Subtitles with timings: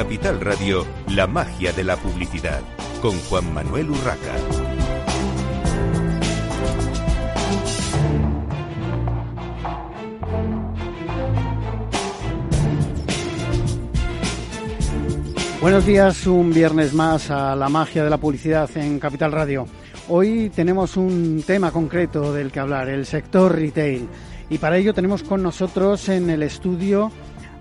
[0.00, 2.62] Capital Radio, la magia de la publicidad,
[3.02, 4.34] con Juan Manuel Urraca.
[15.60, 19.66] Buenos días, un viernes más a la magia de la publicidad en Capital Radio.
[20.08, 24.08] Hoy tenemos un tema concreto del que hablar, el sector retail.
[24.48, 27.12] Y para ello tenemos con nosotros en el estudio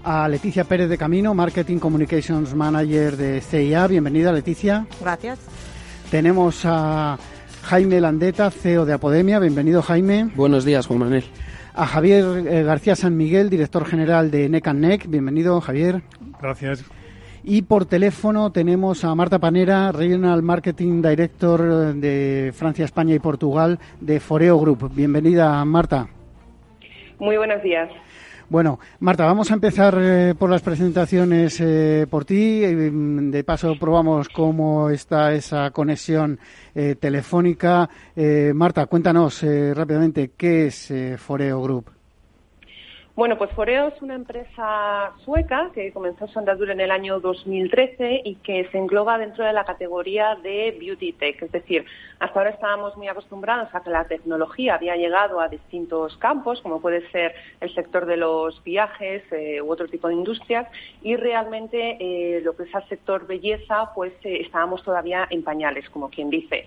[0.04, 3.88] a Leticia Pérez de Camino, Marketing Communications Manager de CIA.
[3.88, 4.86] Bienvenida, Leticia.
[5.00, 5.40] Gracias.
[6.12, 7.18] Tenemos a
[7.64, 9.40] Jaime Landeta, CEO de Apodemia.
[9.40, 10.30] Bienvenido, Jaime.
[10.36, 11.24] Buenos días, Juan Manuel.
[11.74, 15.08] A Javier eh, García San Miguel, director general de NEC NEC.
[15.08, 16.02] Bienvenido, Javier.
[16.42, 16.84] Gracias.
[17.44, 23.80] Y por teléfono tenemos a Marta Panera, Regional Marketing Director de Francia, España y Portugal
[24.02, 24.92] de Foreo Group.
[24.94, 26.08] Bienvenida, Marta.
[27.20, 27.90] Muy buenos días.
[28.50, 32.64] Bueno, Marta, vamos a empezar eh, por las presentaciones eh, por ti.
[32.64, 36.40] Eh, de paso, probamos cómo está esa conexión
[36.74, 37.88] eh, telefónica.
[38.16, 41.99] Eh, Marta, cuéntanos eh, rápidamente qué es Foreo Group.
[43.20, 48.22] Bueno, pues Foreo es una empresa sueca que comenzó su andadura en el año 2013
[48.24, 51.44] y que se engloba dentro de la categoría de Beauty Tech.
[51.44, 51.84] Es decir,
[52.20, 56.80] hasta ahora estábamos muy acostumbrados a que la tecnología había llegado a distintos campos, como
[56.80, 60.68] puede ser el sector de los viajes eh, u otro tipo de industrias,
[61.02, 65.90] y realmente eh, lo que es el sector belleza, pues eh, estábamos todavía en pañales,
[65.90, 66.66] como quien dice.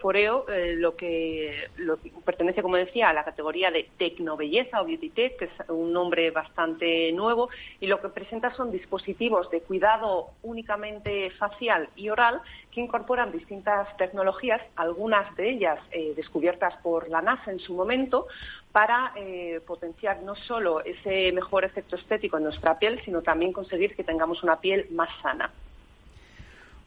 [0.00, 0.44] Foreo
[0.76, 5.46] lo que, lo pertenece, como decía, a la categoría de tecnobelleza o Beauty Tech, que
[5.46, 7.48] es un nombre bastante nuevo,
[7.80, 13.96] y lo que presenta son dispositivos de cuidado únicamente facial y oral que incorporan distintas
[13.96, 18.26] tecnologías, algunas de ellas eh, descubiertas por la NASA en su momento,
[18.72, 23.96] para eh, potenciar no solo ese mejor efecto estético en nuestra piel, sino también conseguir
[23.96, 25.50] que tengamos una piel más sana.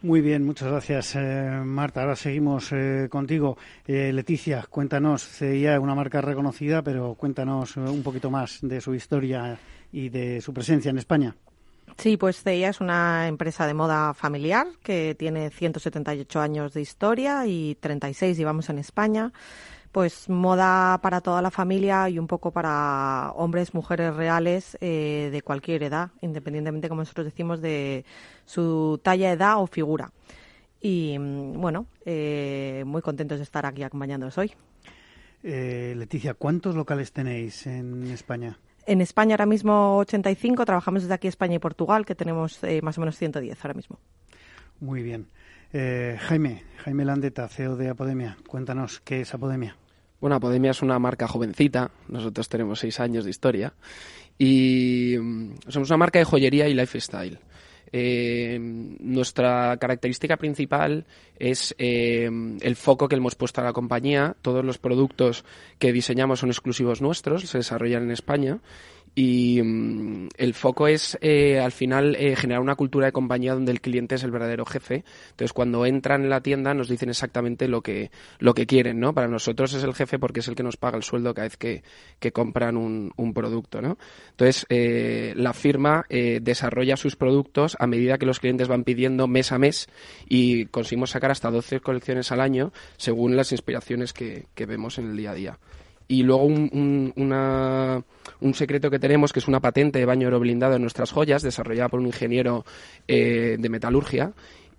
[0.03, 2.01] Muy bien, muchas gracias, eh, Marta.
[2.01, 3.57] Ahora seguimos eh, contigo.
[3.85, 8.95] Eh, Leticia, cuéntanos, CIA es una marca reconocida, pero cuéntanos un poquito más de su
[8.95, 9.59] historia
[9.91, 11.35] y de su presencia en España.
[11.97, 17.45] Sí, pues CIA es una empresa de moda familiar que tiene 178 años de historia
[17.45, 19.31] y 36 llevamos en España
[19.91, 25.41] pues moda para toda la familia y un poco para hombres, mujeres reales eh, de
[25.41, 28.05] cualquier edad, independientemente, como nosotros decimos, de
[28.51, 30.11] su talla, edad o figura.
[30.81, 34.51] Y mm, bueno, eh, muy contentos de estar aquí acompañándonos hoy.
[35.43, 38.59] Eh, Leticia, ¿cuántos locales tenéis en España?
[38.85, 42.97] En España ahora mismo 85, trabajamos desde aquí España y Portugal, que tenemos eh, más
[42.97, 43.99] o menos 110 ahora mismo.
[44.79, 45.27] Muy bien.
[45.73, 49.77] Eh, Jaime, Jaime Landeta, CEO de Apodemia, cuéntanos qué es Apodemia.
[50.19, 53.73] Bueno, Apodemia es una marca jovencita, nosotros tenemos seis años de historia
[54.37, 57.39] y mm, somos una marca de joyería y lifestyle.
[57.93, 61.05] Eh, nuestra característica principal
[61.37, 62.29] es eh,
[62.61, 64.35] el foco que hemos puesto a la compañía.
[64.41, 65.43] Todos los productos
[65.79, 68.59] que diseñamos son exclusivos nuestros, se desarrollan en España
[69.13, 73.71] y mm, el foco es eh, al final eh, generar una cultura de compañía donde
[73.71, 75.03] el cliente es el verdadero jefe.
[75.31, 79.13] Entonces, cuando entran en la tienda nos dicen exactamente lo que, lo que quieren, ¿no?
[79.13, 81.57] Para nosotros es el jefe porque es el que nos paga el sueldo cada vez
[81.57, 81.83] que,
[82.19, 83.97] que compran un, un producto, ¿no?
[84.31, 89.27] Entonces, eh, la firma eh, desarrolla sus productos a medida que los clientes van pidiendo
[89.27, 89.89] mes a mes
[90.27, 95.11] y conseguimos sacar hasta 12 colecciones al año según las inspiraciones que, que vemos en
[95.11, 95.57] el día a día.
[96.11, 98.03] Y luego un, un, una,
[98.41, 101.87] un, secreto que tenemos, que es una patente de baño blindado en nuestras joyas, desarrollada
[101.87, 102.65] por un ingeniero
[103.07, 104.33] eh, de metalurgia.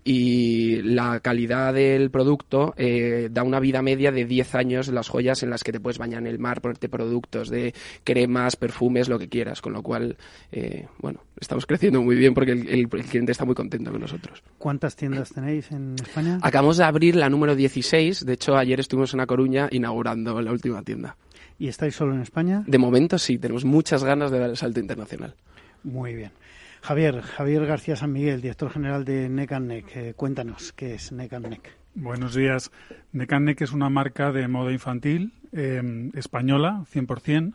[0.05, 5.43] Y la calidad del producto eh, da una vida media de 10 años las joyas
[5.43, 7.73] en las que te puedes bañar en el mar, ponerte productos de
[8.05, 9.63] cremas, perfumes, lo que quieras.
[9.63, 10.19] Con lo cual,
[10.51, 14.03] eh, bueno, estamos creciendo muy bien porque el, el, el, cliente está muy contento con
[14.03, 14.43] nosotros.
[14.59, 16.39] ¿Cuántas tiendas tenéis en España?
[16.43, 18.27] Acabamos de abrir la número 16.
[18.27, 21.17] De hecho, ayer estuvimos en A Coruña inaugurando la última tienda.
[21.63, 22.65] ¿Y estáis solo en España?
[22.67, 25.37] De momento sí, tenemos muchas ganas de dar el salto internacional.
[25.85, 26.33] Muy bien.
[26.81, 29.53] Javier, Javier García San Miguel, director general de NEC
[29.95, 31.71] eh, cuéntanos qué es NEC NEC.
[31.95, 32.73] Buenos días.
[33.13, 37.53] NEC NEC es una marca de moda infantil eh, española, 100%,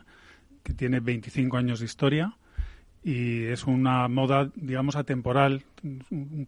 [0.62, 2.34] que tiene 25 años de historia
[3.04, 5.64] y es una moda, digamos, atemporal,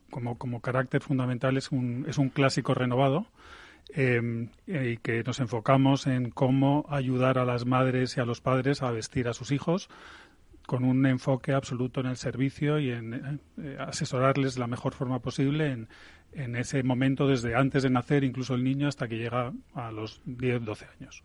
[0.09, 3.27] como, como carácter fundamental es un, es un clásico renovado
[3.95, 8.83] eh, y que nos enfocamos en cómo ayudar a las madres y a los padres
[8.83, 9.89] a vestir a sus hijos
[10.67, 15.19] con un enfoque absoluto en el servicio y en eh, asesorarles de la mejor forma
[15.19, 15.89] posible en,
[16.33, 20.23] en ese momento desde antes de nacer, incluso el niño, hasta que llega a los
[20.27, 21.25] 10, 12 años.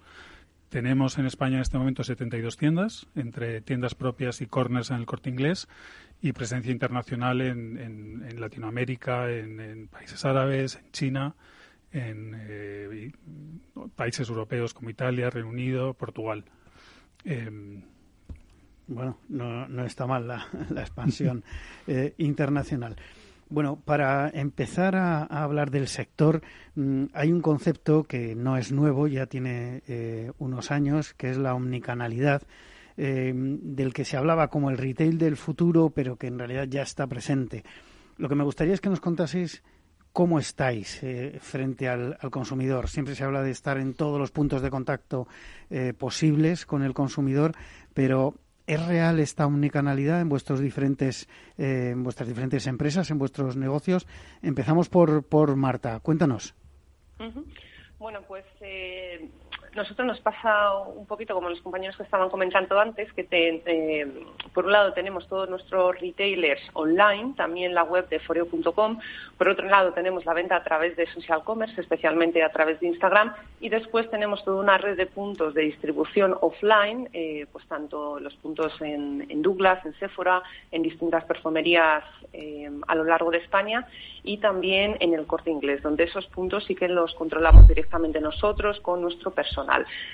[0.70, 5.06] Tenemos en España en este momento 72 tiendas, entre tiendas propias y corners en el
[5.06, 5.68] corte inglés,
[6.22, 11.36] y presencia internacional en, en, Latinoamérica, en, países árabes, en China,
[11.96, 13.12] en eh,
[13.96, 16.44] países europeos como Italia, Reino Unido, Portugal.
[17.24, 17.82] Em,
[18.88, 20.28] bueno, no, está mal
[20.70, 21.44] la, expansión
[21.88, 22.98] eh, internacional.
[23.48, 26.42] Bueno, para empezar a, hablar del sector,
[26.76, 31.38] mm, hay un concepto que no es nuevo, ya tiene eh, unos años, que es
[31.38, 32.44] la omnicanalidad,
[32.98, 36.82] eh, del que se hablaba como el retail del futuro, pero que en realidad ya
[36.82, 37.64] está presente.
[38.18, 39.64] Lo que me gustaría es que nos contaseis
[40.16, 42.88] cómo estáis eh, frente al, consumidor.
[42.88, 45.28] Siempre se habla de estar en todos los puntos de contacto
[45.98, 47.52] posibles con el consumidor,
[47.94, 48.36] pero
[48.68, 54.08] ¿Es real esta omnicanalidad en vuestros diferentes, eh, en vuestras diferentes empresas, en vuestros negocios?
[54.42, 56.00] Empezamos por, por Marta.
[56.00, 56.56] Cuéntanos.
[58.00, 59.30] Bueno, pues eh,
[59.76, 64.08] nosotros nos pasa un poquito como los compañeros que estaban comentando antes, que
[64.54, 69.00] por un lado tenemos todos nuestros retailers online, también la web de foreo.com,
[69.38, 72.88] por otro lado tenemos la venta a través de social commerce, especialmente a través de
[72.88, 78.20] Instagram, y después tenemos toda una red de puntos de distribución offline, eh, pues tanto
[78.20, 80.42] los puntos en, Douglas, en Sephora,
[80.72, 83.88] en distintas perfumerías eh, a lo largo de España
[84.24, 88.80] y también en el corte inglés, donde esos puntos sí que los controlamos directamente nosotros
[88.80, 89.65] con nuestro personal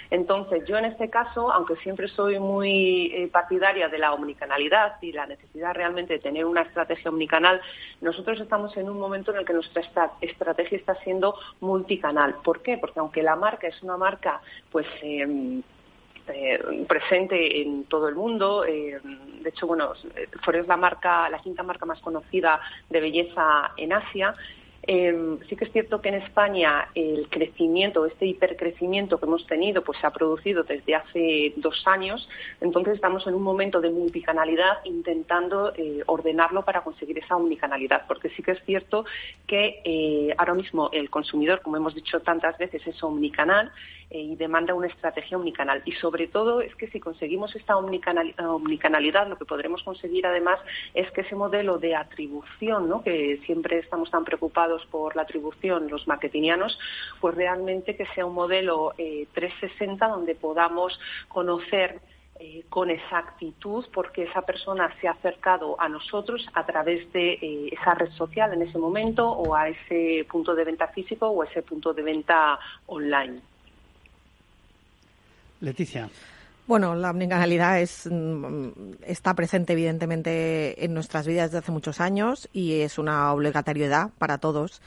[0.10, 5.12] entonces, yo en este caso, aunque siempre soy muy eh, partidaria de la omnicanalidad y
[5.12, 7.62] la necesidad realmente de tener una estrategia omnicanal,
[8.02, 9.84] nosotros estamos en un momento en el que nuestra
[10.22, 12.36] estrategia está siendo multicanal.
[12.44, 12.78] ¿Por qué?
[12.78, 15.62] Porque aunque la marca es una marca, pues em,
[16.28, 18.64] eh, presente en todo el mundo.
[18.66, 19.94] Eh, de hecho, bueno,
[20.44, 22.60] Foreo es la marca, la quinta marca más conocida
[22.90, 24.36] de belleza en Asia.
[24.88, 29.84] Eh, sí que es cierto que en España el crecimiento, este hipercrecimiento que hemos tenido,
[29.84, 32.28] pues se ha producido desde hace dos años.
[32.62, 38.30] Entonces estamos en un momento de multicanalidad intentando eh, ordenarlo para conseguir esa omnicanalidad, porque
[38.30, 39.06] sí que es cierto
[39.48, 43.72] que eh, ahora mismo el consumidor, como hemos dicho tantas veces, es omnicanal
[44.10, 45.82] eh, y demanda una estrategia omnicanal.
[45.86, 50.60] Y sobre todo es que si conseguimos esta omnicanalidad, lo que podremos conseguir además
[50.94, 53.04] es que ese modelo de atribución, ¿no?
[53.04, 56.78] que siempre estamos tan preocupados por la atribución los marketingianos,
[57.20, 62.00] pues realmente que sea un modelo 360 eh, donde podamos conocer
[62.40, 67.94] eh, con exactitud porque esa persona se ha acercado a nosotros a través de esa
[67.94, 71.62] red social en ese momento o a ese punto de venta físico o a ese
[71.62, 73.42] punto de venta online.
[75.60, 76.10] Leticia.
[76.68, 78.70] Bueno, la omnicanalidad es, mm,
[79.06, 84.38] está presente evidentemente en nuestras vidas desde hace muchos años y es una obligatoriedad para
[84.38, 84.82] todos.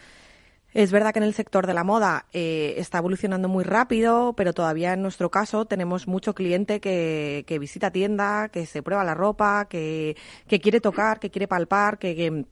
[0.72, 4.52] Es verdad que en el sector de la moda eh, está evolucionando muy rápido, pero
[4.52, 9.66] todavía en nuestro caso tenemos mucho cliente que, visita tienda, que se prueba la ropa,
[9.68, 10.16] que,
[10.48, 12.44] que quiere tocar, que quiere palpar, que, que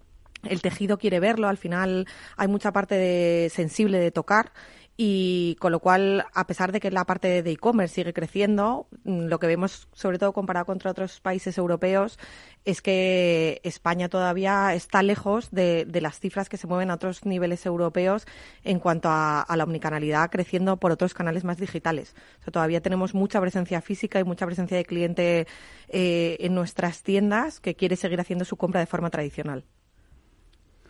[0.48, 1.48] el tejido quiere verlo.
[1.48, 4.52] Al final hay mucha parte de, sensible de tocar
[4.96, 9.26] y con lo cual, a pesar de que la parte de e-commerce sigue creciendo, mm,
[9.26, 12.18] lo que vemos, sobre todo comparado con otros países europeos,
[12.64, 17.64] es que España todavía está lejos de, las cifras que se mueven a otros niveles
[17.64, 18.26] europeos
[18.64, 22.14] en cuanto a, la omnicanalidad, creciendo por otros canales más digitales.
[22.52, 25.46] todavía tenemos mucha presencia física y mucha presencia de cliente
[25.88, 29.64] eh, en nuestras tiendas que quiere seguir haciendo su compra de forma tradicional.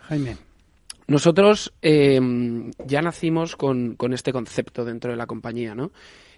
[0.00, 0.51] Jaime.
[1.06, 5.92] Nosotros em, ya nacimos con, este concepto dentro de la compañía, ¿no?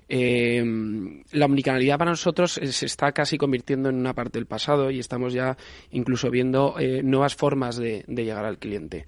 [0.09, 4.99] Em, la omnicanalidad para nosotros se está casi convirtiendo en una parte del pasado y
[4.99, 5.57] estamos ya
[5.93, 9.07] incluso viendo eh, nuevas formas de, llegar al cliente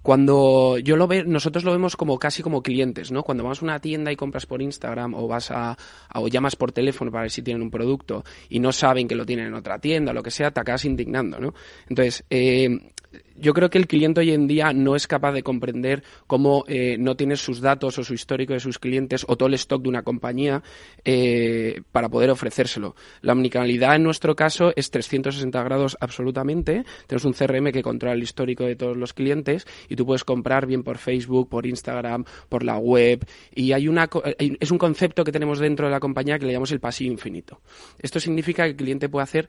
[0.00, 3.24] cuando yo lo veo, nosotros lo vemos como casi como clientes, ¿no?
[3.24, 5.76] Cuando vas a una tienda y compras por Instagram o vas a,
[6.14, 9.26] o llamas por teléfono para ver si tienen un producto y no saben que lo
[9.26, 11.52] tienen en otra tienda o lo que sea, te acabas indignando, ¿no?
[11.88, 12.92] Entonces, eh,
[13.36, 16.96] yo creo que el cliente hoy en día no es capaz de comprender cómo eh,
[16.98, 19.88] no tiene sus datos o su histórico de sus clientes o todo el stock de
[19.88, 20.62] una compañía
[21.04, 22.96] eh, para poder ofrecérselo.
[23.22, 26.84] La omnicanalidad en nuestro caso es 360 grados absolutamente.
[27.06, 30.66] Tenemos un CRM que controla el histórico de todos los clientes y tú puedes comprar
[30.66, 33.24] bien por Facebook, por Instagram, por la web
[33.54, 36.72] y hay una es un concepto que tenemos dentro de la compañía que le llamamos
[36.72, 37.60] el pasillo infinito.
[37.98, 39.48] Esto significa que el cliente puede hacer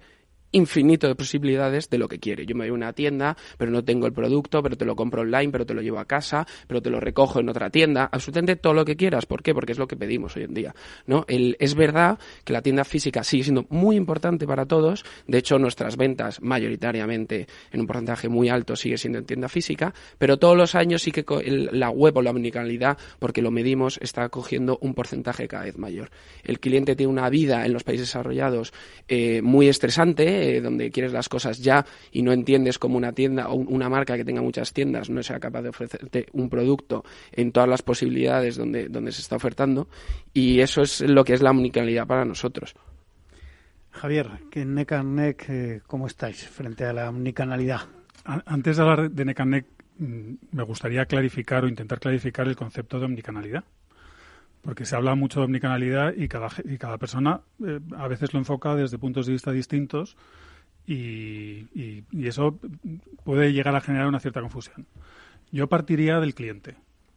[0.51, 2.45] infinito de posibilidades de lo que quiere.
[2.45, 5.21] Yo me voy a una tienda, pero no tengo el producto, pero te lo compro
[5.21, 8.55] online, pero te lo llevo a casa, pero te lo recojo en otra tienda, absolutamente
[8.55, 9.25] todo lo que quieras.
[9.25, 9.53] ¿Por qué?
[9.53, 10.75] Porque es lo que pedimos hoy en día.
[11.05, 11.25] ¿no?
[11.27, 15.05] El, es verdad que la tienda física sigue siendo muy importante para todos.
[15.27, 19.93] De hecho, nuestras ventas mayoritariamente en un porcentaje muy alto sigue siendo en tienda física,
[20.17, 21.25] pero todos los años sí que
[21.71, 26.09] la web o la omnicanalidad, porque lo medimos, está cogiendo un porcentaje cada vez mayor.
[26.43, 28.73] El cliente tiene una vida en los países desarrollados
[29.07, 33.49] eh, muy estresante, eh, donde quieres las cosas ya y no entiendes cómo una tienda
[33.49, 37.51] o una marca que tenga muchas tiendas no sea capaz de ofrecerte un producto en
[37.51, 39.87] todas las posibilidades donde, donde se está ofertando
[40.33, 42.75] y eso es lo que es la omnicanalidad para nosotros.
[43.91, 47.81] Javier, que en Neck Neck, eh, ¿cómo estáis frente a la omnicanalidad?
[48.23, 49.65] Antes de hablar de Neck Neck,
[49.97, 53.63] mm, me gustaría clarificar o intentar clarificar el concepto de omnicanalidad
[54.61, 58.39] porque se habla mucho de omnicanalidad y cada, y cada persona eh, a veces lo
[58.39, 60.17] enfoca desde puntos de vista distintos
[60.85, 61.67] y,
[62.13, 62.59] eso
[63.23, 64.87] puede llegar a generar una cierta confusión.
[65.51, 66.75] Yo partiría del cliente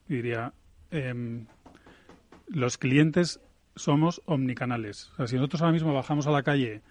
[0.09, 0.53] y diría,
[0.91, 1.47] em,
[2.49, 3.41] los clientes
[3.75, 5.11] somos omnicanales.
[5.13, 6.83] O sea, si nosotros ahora mismo bajamos a la calle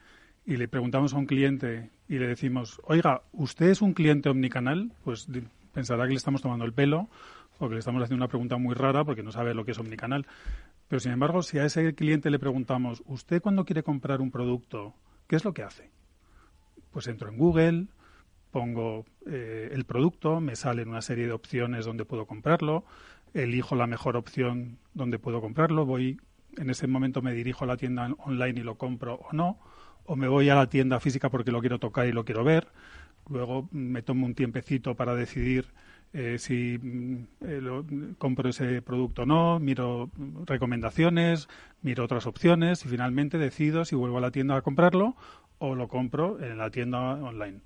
[0.46, 4.92] y le preguntamos a un cliente y le decimos, oiga, ¿usted es un cliente omnicanal?
[5.04, 5.28] Pues
[5.74, 7.10] pensará que le estamos tomando el pelo
[7.62, 9.80] o que le estamos haciendo una pregunta muy rara porque no sabe lo que es
[9.80, 10.26] omnicanal.
[10.88, 14.96] Pero sin embargo, si a ese cliente le preguntamos, ¿usted cuando quiere comprar un producto,
[15.28, 15.92] qué es lo que hace?
[16.92, 17.86] Pues entro en Google,
[18.50, 22.84] pongo eh, el producto, me salen una serie de opciones donde puedo comprarlo,
[23.36, 26.20] elijo la mejor opción donde puedo comprarlo, voy
[26.58, 29.58] en ese momento me dirijo a la tienda online y lo compro o no,
[30.06, 32.68] o me voy a la tienda física porque lo quiero tocar y lo quiero ver,
[33.30, 35.68] luego me tomo un tiempecito para decidir
[36.14, 40.10] eh, si mm, eh, compro ese producto o no, miro
[40.46, 41.48] recomendaciones,
[41.82, 45.16] miro otras opciones y finalmente decido si vuelvo a la tienda a comprarlo
[45.60, 47.62] o lo compro en la tienda online.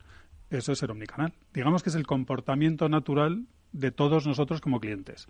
[0.50, 1.34] Eso es ser omnicanal.
[1.54, 5.28] Digamos que es el comportamiento natural de todos nosotros como clientes.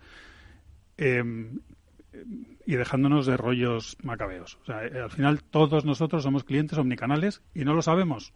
[0.97, 1.59] Em,
[2.65, 4.57] y dejándonos de rollos macabeos.
[4.61, 8.33] O sea, eh, al final todos nosotros somos clientes omnicanales y no lo sabemos.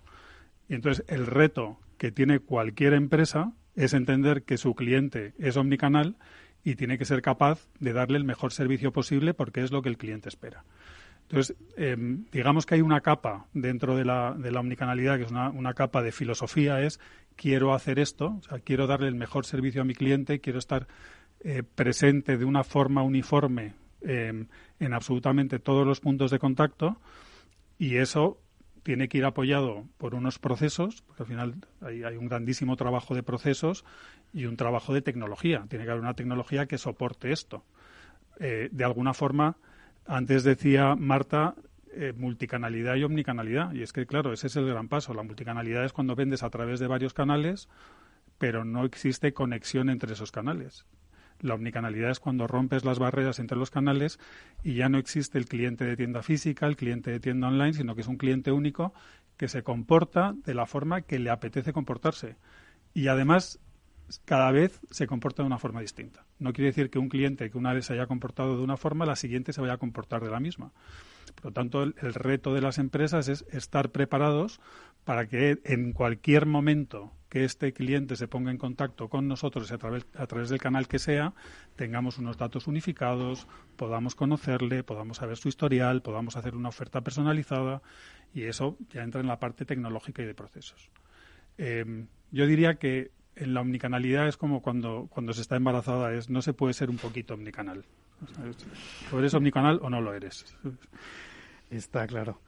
[0.68, 6.18] Y entonces el reto que tiene cualquier empresa es entender que su cliente es omnicanal
[6.64, 9.90] y tiene que ser capaz de darle el mejor servicio posible porque es lo que
[9.90, 10.64] el cliente espera.
[11.30, 15.32] Entonces, em, digamos que hay una capa dentro de la, de la omnicanalidad, que es
[15.32, 17.00] una, una, capa de filosofía, es
[17.36, 20.88] quiero hacer esto, quiero darle el mejor servicio a mi cliente, quiero estar
[21.42, 24.48] eh, presente de una forma uniforme em,
[24.80, 27.00] en absolutamente todos los puntos de contacto
[27.78, 28.42] y eso
[28.84, 33.24] tiene que ir apoyado por unos procesos, porque al final hay, un grandísimo trabajo de
[33.24, 33.86] procesos
[34.34, 35.66] y un trabajo de tecnología.
[35.70, 37.64] Tiene que haber una tecnología que soporte esto.
[38.40, 39.58] Eh, de alguna forma,
[40.06, 41.56] antes decía Marta,
[41.92, 43.74] eh, multicanalidad y omnicanalidad.
[43.74, 45.14] Y es que, claro, ese es el gran paso.
[45.14, 47.68] La multicanalidad es cuando vendes a través de varios canales,
[48.38, 50.86] pero no existe conexión entre esos canales.
[51.42, 54.20] La omnicanalidad es cuando rompes las barreras entre los canales
[54.64, 57.96] y ya no existe el cliente de tienda física, el cliente de tienda online, sino
[57.96, 58.94] que es un cliente único
[59.38, 62.36] que se comporta de la forma que le apetece comportarse.
[62.94, 63.60] Y además
[64.26, 66.26] cada vez se comporta de una forma distinta.
[66.40, 69.06] No quiere decir que un cliente que una vez se haya comportado de una forma,
[69.06, 70.74] la siguiente se vaya a comportar de la misma.
[71.36, 74.60] Por lo tanto, el, el reto de las empresas es estar preparados
[75.06, 79.78] para que en cualquier momento que este cliente se ponga en contacto con nosotros a
[79.78, 81.34] través, a través del canal que sea,
[81.76, 87.82] tengamos unos datos unificados, podamos conocerle, podamos saber su historial, podamos hacer una oferta personalizada
[88.34, 90.90] y eso ya entra en la parte tecnológica y de procesos.
[91.58, 96.30] Em, yo diría que en la omnicanalidad es como cuando, cuando se está embarazada, es
[96.30, 97.86] no se puede ser un poquito omnicanal.
[99.12, 100.58] O, eres omnicanal o no lo eres.
[101.70, 102.42] Está claro.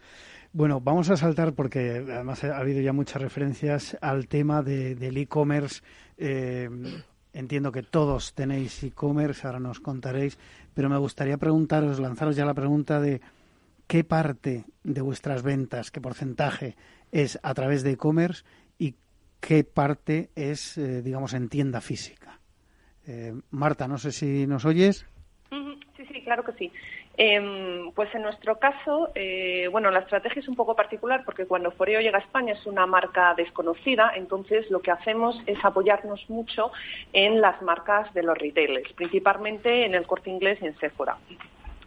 [0.53, 5.15] Bueno, vamos a saltar porque además ha habido ya muchas referencias al tema de, del
[5.15, 5.81] e-commerce.
[6.17, 6.69] Eh,
[7.31, 10.37] entiendo que todos tenéis e-commerce, ahora nos contaréis,
[10.73, 13.21] pero me gustaría preguntaros, lanzaros ya la pregunta de
[13.87, 16.75] qué parte de vuestras ventas, qué porcentaje
[17.13, 18.43] es a través de e-commerce
[18.77, 18.95] y
[19.39, 22.41] qué parte es, eh, digamos, en tienda física.
[23.07, 25.05] Eh, Marta, no sé si nos oyes.
[25.95, 26.71] Sí, sí, claro que sí.
[27.17, 31.71] Em, pues en nuestro caso, eh, bueno, la estrategia es un poco particular porque cuando
[31.71, 36.71] Foreo llega a España es una marca desconocida, entonces lo que hacemos es apoyarnos mucho
[37.11, 41.17] en las marcas de los retailers, principalmente en el corte inglés y en Sephora.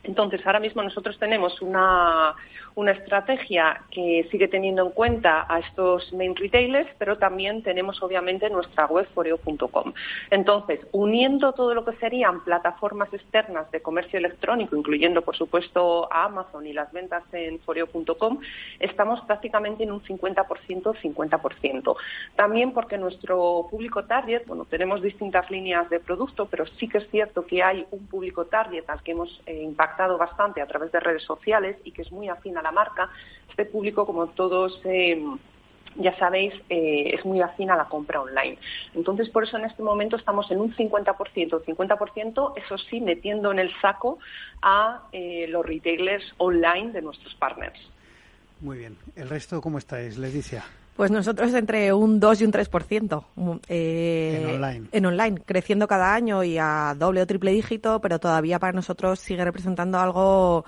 [0.05, 2.35] Entonces, ahora mismo nosotros tenemos una,
[2.75, 8.51] una estrategia que sigue teniendo en cuenta a estos main retailers, pero también tenemos obviamente
[8.51, 9.95] nuestra web foreo.com.
[10.31, 16.25] Entonces, uniendo todo lo que serían plataformas externas de comercio electrónico, incluyendo por supuesto a
[16.25, 18.41] Amazon y las ventas en foreo.com,
[18.81, 21.97] estamos prácticamente en un 50%, 50%.
[22.37, 27.11] También porque nuestro público target, bueno, tenemos distintas líneas de producto, pero sí que es
[27.11, 31.01] cierto que hay un público target al que hemos eh, impactado bastante a través de
[31.01, 33.11] redes sociales y que es muy afín a la marca.
[33.49, 35.23] Este público, como todos eh,
[35.97, 38.59] ya sabéis, eh, es muy afín a la compra online.
[38.95, 43.59] Entonces, por eso en este momento estamos en un 50%, 50%, eso sí, metiendo en
[43.59, 44.19] el saco
[44.63, 47.79] a eh, los retailers online de nuestros partners.
[48.61, 48.97] Muy bien.
[49.17, 50.65] ¿El resto cómo estáis, Leticia?
[50.97, 53.25] Pues nosotros entre un 2 y un 3%.
[53.69, 54.89] Eh, en online.
[54.93, 59.19] En online, creciendo cada año y a doble o triple dígito, pero todavía para nosotros
[59.19, 60.65] sigue representando algo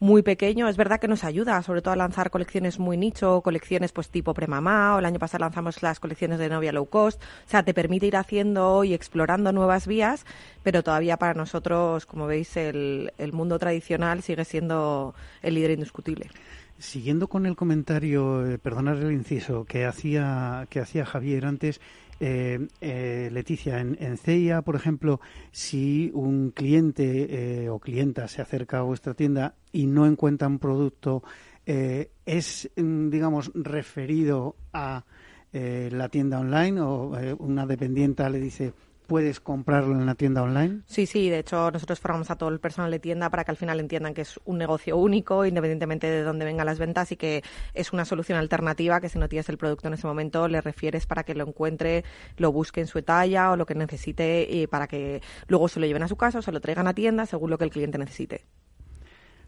[0.00, 0.68] muy pequeño.
[0.68, 4.32] Es verdad que nos ayuda, sobre todo a lanzar colecciones muy nicho, colecciones pues tipo
[4.32, 7.20] premamá, o el año pasado lanzamos las colecciones de novia low cost.
[7.20, 10.24] O sea, te permite ir haciendo y explorando nuevas vías,
[10.62, 16.30] pero todavía para nosotros, como veis, el, el mundo tradicional sigue siendo el líder indiscutible.
[16.78, 21.80] Siguiendo con el comentario, eh, perdonad el inciso, que hacía, que hacía Javier antes,
[22.20, 25.20] eh, eh, Leticia, en, en, CIA, por ejemplo,
[25.50, 30.58] si un cliente eh, o clienta se acerca a vuestra tienda y no encuentra un
[30.58, 31.22] producto,
[31.66, 35.04] eh, ¿es, mm, digamos, referido a
[35.52, 38.72] eh, la tienda online o una dependienta le dice,
[39.08, 40.82] puedes comprarlo en la tienda online?
[40.86, 43.56] Sí, sí, de hecho nosotros formamos a todo el personal de tienda para que al
[43.56, 47.42] final entiendan que es un negocio único, independientemente de dónde vengan las ventas y que
[47.72, 51.06] es una solución alternativa que si no tienes el producto en ese momento le refieres
[51.06, 52.04] para que lo encuentre,
[52.36, 55.86] lo busque en su talla o lo que necesite y para que luego se lo
[55.86, 57.96] lleven a su casa o se lo traigan a tienda según lo que el cliente
[57.96, 58.44] necesite.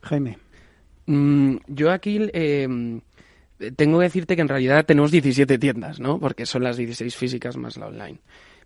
[0.01, 0.39] Jaime.
[1.05, 2.67] Mm, yo aquí eh,
[3.77, 6.19] tengo que decirte que en realidad tenemos 17 tiendas, ¿no?
[6.19, 8.21] Porque son las 16 físicas más la online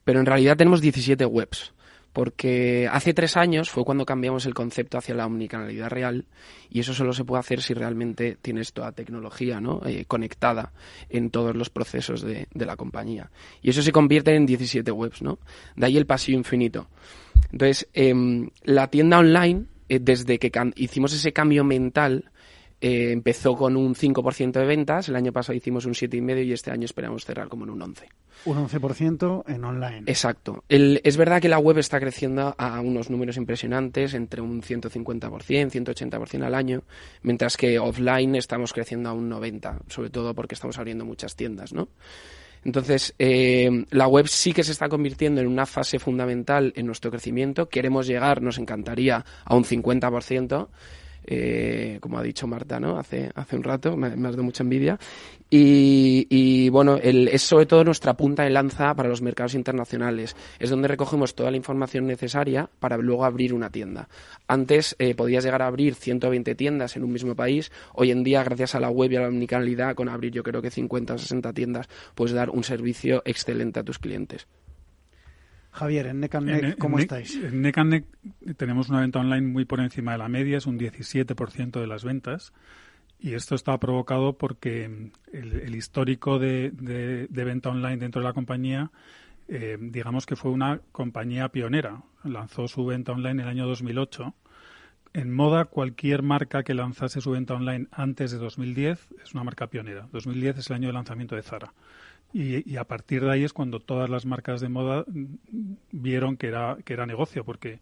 [0.05, 1.75] pero en realidad tenemos 17 webs
[2.15, 6.27] porque hace tres años fue cuando cambiamos el concepto hacia la omnicanalidad real
[6.71, 9.83] y eso solo se puede hacer si realmente tienes toda tecnología ¿no?
[9.85, 10.73] Eh, conectada
[11.09, 13.31] en todos los procesos de, de, la compañía.
[13.63, 15.41] Y eso se convierte en 17 webs, ¿no?
[15.75, 16.87] De ahí el pasillo infinito.
[17.51, 18.15] Entonces, eh,
[18.63, 22.31] la tienda online, eh, desde que hicimos ese cambio mental,
[22.81, 26.71] eh, empezó con un 5% de ventas, el año pasado hicimos un 7,5% y este
[26.71, 28.09] año esperamos cerrar como en un 11%.
[28.47, 30.03] Un 11% en online.
[30.07, 30.65] Exacto.
[30.69, 35.31] El, es verdad que la web está creciendo a unos números impresionantes, entre un 150%,
[35.71, 36.83] 180% al año,
[37.23, 41.73] mientras que offline estamos creciendo a un 90%, sobre todo porque estamos abriendo muchas tiendas,
[41.73, 41.89] ¿no?
[42.65, 47.11] Entonces, eh, la web sí que se está convirtiendo en una fase fundamental en nuestro
[47.11, 47.69] crecimiento.
[47.69, 50.69] Queremos llegar, nos encantaría, a un 50%.
[51.27, 52.99] Eh, como ha dicho Marta, ¿no?
[52.99, 54.99] Hace, hace un rato, me, me has dado mucha envidia.
[55.51, 60.35] Y, y bueno, el, es sobre todo nuestra punta de lanza para los mercados internacionales.
[60.59, 64.09] Es donde recogemos toda la información necesaria para luego abrir una tienda.
[64.49, 67.71] Antes eh, podías llegar a abrir 120 tiendas en un mismo país.
[67.93, 70.61] Hoy en día, gracias a la web y a la omnicanalidad, con abrir yo creo
[70.61, 74.47] que 50 o 60 tiendas, puedes dar un servicio excelente a tus clientes.
[75.75, 77.35] Javier, en NECANNEC, ¿cómo en, estáis?
[77.35, 78.05] En NECANNEC
[78.57, 82.05] tenemos una venta online muy por encima de la media, es un 17% de las
[82.05, 82.53] ventas.
[83.19, 84.85] Y esto está provocado porque
[85.33, 88.93] el, el histórico de, de, de, venta online dentro de la compañía,
[89.49, 92.03] eh, digamos que fue una compañía pionera.
[92.23, 94.33] Lanzó su venta online en el año 2008.
[95.13, 99.67] En moda, cualquier marca que lanzase su venta online antes de 2010 es una marca
[99.69, 100.09] pionera.
[100.13, 101.73] 2010 es el año de lanzamiento de Zara.
[102.37, 105.05] Y, a partir de ahí es cuando todas las marcas de moda
[105.93, 107.79] vieron que era, que era negocio, porque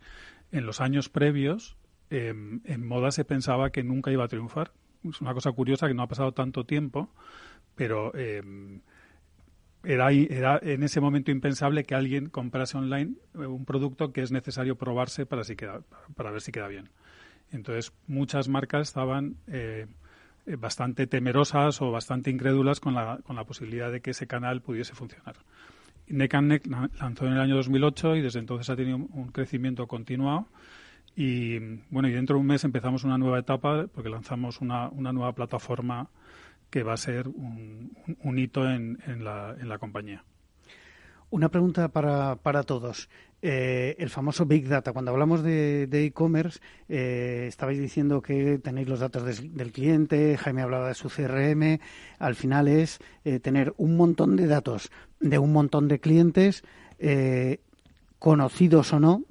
[0.51, 1.79] en los años previos
[2.11, 2.35] eh,
[2.65, 4.73] en moda se pensaba que nunca iba a triunfar.
[5.09, 7.09] Es una cosa curiosa que no ha pasado tanto tiempo,
[7.77, 8.43] pero eh,
[9.85, 14.77] era, era en ese momento impensable que alguien comprase online un producto que es necesario
[14.77, 15.81] probarse para, si queda,
[16.15, 16.91] para ver si queda bien.
[17.53, 19.87] Entonces, muchas marcas estaban eh,
[20.47, 24.95] bastante temerosas o bastante incrédulas con la, con la posibilidad de que ese canal pudiese
[24.95, 25.37] funcionar.
[26.09, 26.67] Neck
[27.01, 30.47] lanzó en el año 2008 y desde entonces ha tenido un crecimiento continuado.
[31.15, 31.59] Y
[31.91, 35.33] bueno, y dentro de un mes empezamos una nueva etapa porque lanzamos una, una nueva
[35.33, 36.09] plataforma
[36.71, 40.25] que va a ser un, un hito en, en, la, en la compañía.
[41.31, 43.09] Una pregunta para, para todos.
[43.45, 44.93] Eh, el famoso Big Data.
[44.93, 50.63] Cuando hablamos de e-commerce, eh, estabais diciendo que tenéis los datos de, del cliente, Jaime
[50.63, 51.81] hablaba de su CRM.
[52.21, 56.63] Al final es eh, tener un montón de datos de un montón de clientes.
[58.21, 59.25] conocidos o no,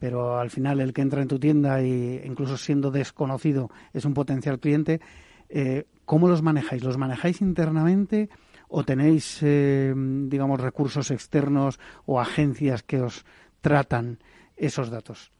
[0.00, 4.14] pero al final el que entra en tu tienda y incluso siendo desconocido es un
[4.14, 5.02] potencial cliente,
[5.50, 6.82] eh, ¿cómo los manejáis?
[6.82, 8.30] ¿Los manejáis internamente
[8.68, 13.24] o tenéis, eh, digamos, recursos externos o agencias que os
[13.60, 14.18] tratan
[14.56, 15.32] esos datos?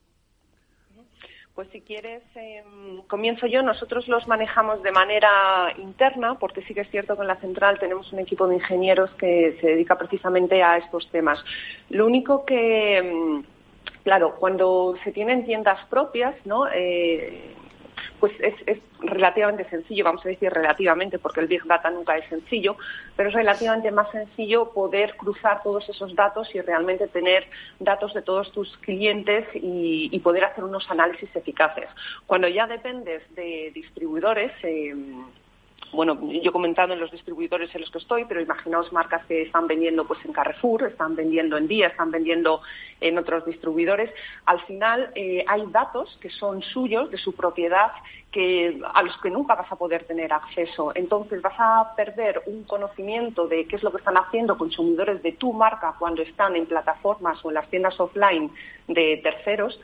[1.58, 3.64] Pues si quieres, em, comienzo yo.
[3.64, 7.80] Nosotros los manejamos de manera interna, porque sí que es cierto que en la central
[7.80, 11.44] tenemos un equipo de ingenieros que se dedica precisamente a estos temas.
[11.90, 13.42] Lo único que, em,
[14.04, 16.68] claro, cuando se tienen tiendas propias, ¿no?
[16.72, 17.56] Eh,
[18.20, 22.76] pues es, relativamente sencillo, vamos a decir relativamente, porque el Big Data nunca es sencillo,
[23.16, 27.46] pero es relativamente más sencillo poder cruzar todos esos datos y realmente tener
[27.78, 31.88] datos de todos tus clientes y, poder hacer unos análisis eficaces.
[32.26, 34.92] Cuando ya dependes de distribuidores, eh,
[35.92, 39.42] bueno, yo he comentado en los distribuidores en los que estoy, pero imaginaos marcas que
[39.42, 42.60] están vendiendo pues en Carrefour, están vendiendo en Día, están vendiendo
[43.00, 44.10] en otros distribuidores.
[44.44, 47.92] Al final eh, hay datos que son suyos, de su propiedad,
[48.30, 50.92] que, a los que nunca vas a poder tener acceso.
[50.94, 55.32] Entonces vas a perder un conocimiento de qué es lo que están haciendo consumidores de
[55.32, 58.50] tu marca cuando están en plataformas o en las tiendas offline
[58.88, 59.80] de terceros,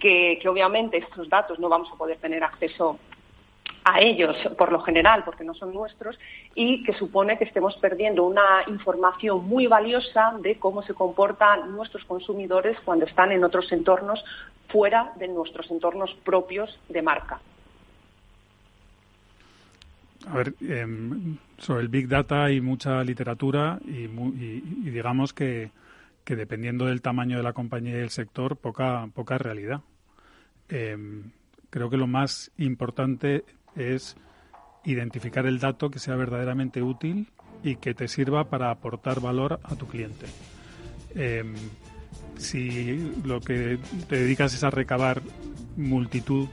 [0.00, 2.98] que, que obviamente estos datos no vamos a poder tener acceso
[3.84, 6.18] a ellos por lo general, porque no son nuestros,
[6.54, 12.04] y que supone que estemos perdiendo una información muy valiosa de cómo se comportan nuestros
[12.04, 14.24] consumidores cuando están en otros entornos
[14.68, 17.40] fuera de nuestros entornos propios de marca.
[20.26, 24.06] A ver, em, sobre el Big Data hay mucha literatura y,
[24.90, 25.70] digamos que,
[26.24, 29.82] dependiendo del tamaño de la compañía y del sector, poca, poca realidad.
[30.70, 31.30] Em,
[31.68, 33.44] creo que lo más importante
[33.76, 34.16] es
[34.84, 37.28] identificar el dato que sea verdaderamente útil
[37.62, 40.26] y que te sirva para aportar valor a tu cliente.
[41.14, 41.54] Em,
[42.36, 45.22] si lo que te dedicas es a recabar
[45.76, 46.48] multitud,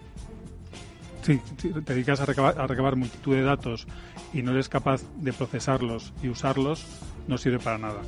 [1.21, 1.41] te
[1.85, 3.87] dedicas a recabar, a recabar multitud de datos
[4.33, 6.85] y no eres capaz de procesarlos y usarlos,
[7.27, 8.01] no sirve para nada.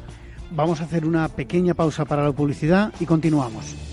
[0.52, 3.93] Vamos a hacer una pequeña pausa para la publicidad y continuamos.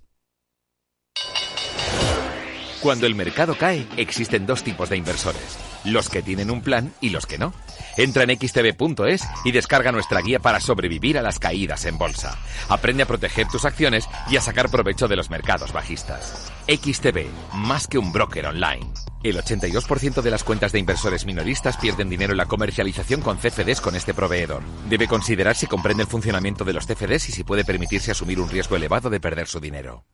[2.81, 7.11] Cuando el mercado cae, existen dos tipos de inversores, los que tienen un plan y
[7.11, 7.53] los que no.
[7.95, 12.39] Entra en xtb.es y descarga nuestra guía para sobrevivir a las caídas en bolsa.
[12.69, 16.51] Aprende a proteger tus acciones y a sacar provecho de los mercados bajistas.
[16.67, 19.10] XTB, más que un broker online.
[19.23, 23.79] El 82% de las cuentas de inversores minoristas pierden dinero en la comercialización con CFDs
[23.79, 24.63] con este proveedor.
[24.89, 28.49] Debe considerar si comprende el funcionamiento de los CFDs y si puede permitirse asumir un
[28.49, 30.05] riesgo elevado de perder su dinero.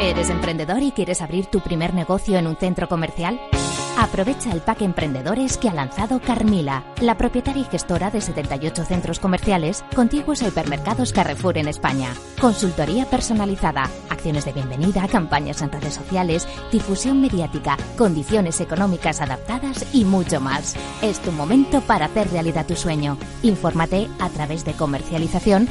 [0.00, 3.40] ¿Eres emprendedor y quieres abrir tu primer negocio en un centro comercial?
[3.98, 9.18] Aprovecha el pack emprendedores que ha lanzado Carmila, la propietaria y gestora de 78 centros
[9.18, 12.14] comerciales contiguos a hipermercados Carrefour en España.
[12.40, 20.06] Consultoría personalizada, acciones de bienvenida, campañas en redes sociales, difusión mediática, condiciones económicas adaptadas y
[20.06, 20.76] mucho más.
[21.02, 23.18] Es tu momento para hacer realidad tu sueño.
[23.42, 25.68] Infórmate a través de comercialización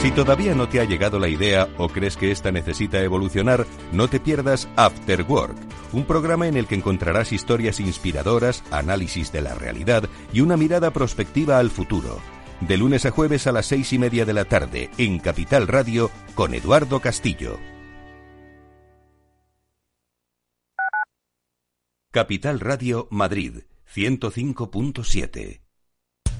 [0.00, 4.08] Si todavía no te ha llegado la idea o crees que esta necesita evolucionar, no
[4.08, 5.56] te pierdas After Work,
[5.92, 10.90] un programa en el que encontrarás historias inspiradoras, análisis de la realidad y una mirada
[10.90, 12.18] prospectiva al futuro.
[12.60, 16.10] De lunes a jueves a las seis y media de la tarde en Capital Radio
[16.34, 17.58] con Eduardo Castillo.
[22.10, 23.60] Capital Radio Madrid
[23.94, 25.69] 105.7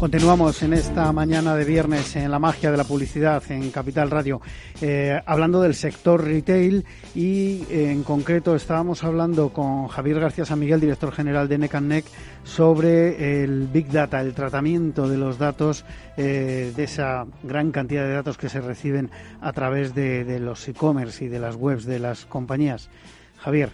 [0.00, 4.40] Continuamos en esta mañana de viernes en la magia de la publicidad en Capital Radio,
[4.80, 10.58] eh, hablando del sector retail y eh, en concreto estábamos hablando con Javier García San
[10.58, 12.06] Miguel, director general de NECANNEC,
[12.44, 15.84] sobre el Big Data, el tratamiento de los datos,
[16.16, 19.10] eh, de esa gran cantidad de datos que se reciben
[19.42, 22.88] a través de, de los e-commerce y de las webs de las compañías.
[23.36, 23.68] Javier.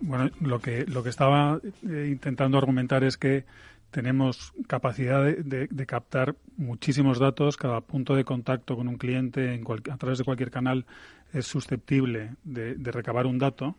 [0.00, 3.44] Bueno, lo que, lo que estaba intentando argumentar es que
[3.90, 7.56] tenemos capacidad de, captar muchísimos datos.
[7.56, 10.86] Cada punto de contacto con un cliente a través de cualquier canal
[11.32, 13.76] es susceptible de, recabar un dato.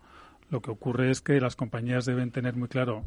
[0.49, 3.05] Lo que ocurre es que las compañías deben tener muy claro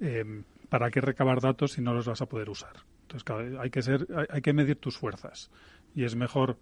[0.00, 2.72] em, para qué recabar datos si no los vas a poder usar.
[3.02, 5.50] Entonces, hay que ser, hay, que medir tus fuerzas
[5.94, 6.58] y es mejor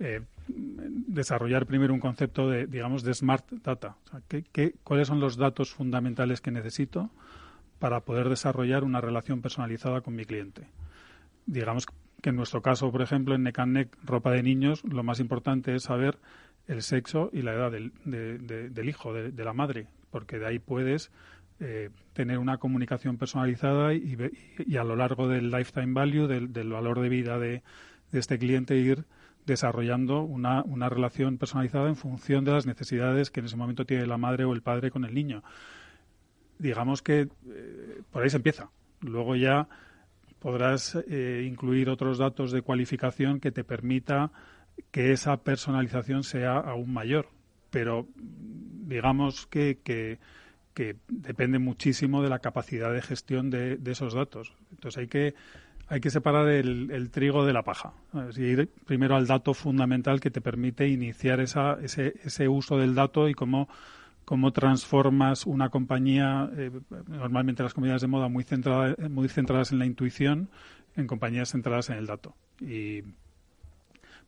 [0.00, 3.96] eh, desarrollar primero un concepto de, digamos, de smart data.
[4.82, 7.10] cuáles son los datos fundamentales que necesito?
[7.84, 10.68] Para poder desarrollar una relación personalizada con mi cliente.
[11.44, 11.86] Digamos
[12.22, 15.82] que en nuestro caso, por ejemplo, en Necanec, ropa de niños, lo más importante es
[15.82, 16.16] saber
[16.66, 21.12] el sexo y la edad del, del hijo, de, la madre, porque de ahí puedes
[21.60, 24.16] eh, tener una comunicación personalizada y,
[24.66, 27.62] y, a lo largo del lifetime value, del, valor de vida de,
[28.12, 29.04] este cliente, ir
[29.44, 34.16] desarrollando una relación personalizada en función de las necesidades que en ese momento tiene la
[34.16, 35.42] madre o el padre con el niño
[36.58, 38.70] digamos que eh, por ahí se empieza.
[39.00, 39.68] Luego ya
[40.38, 44.30] podrás eh, incluir otros datos de cualificación que te permita
[44.90, 47.28] que esa personalización sea aún mayor.
[47.70, 50.18] Pero digamos que, que,
[51.08, 54.54] depende muchísimo de la capacidad de gestión de, esos datos.
[54.70, 55.34] Entonces hay que
[55.86, 57.92] hay que separar el, trigo de la paja.
[58.28, 62.94] Es ir primero al dato fundamental que te permite iniciar esa, ese, ese uso del
[62.94, 63.68] dato y cómo
[64.24, 66.70] cómo transformas una compañía, eh,
[67.08, 70.50] normalmente las compañías de moda muy, centrada, muy centradas en la intuición,
[70.96, 72.34] en compañías centradas en el dato.
[72.60, 73.02] Y,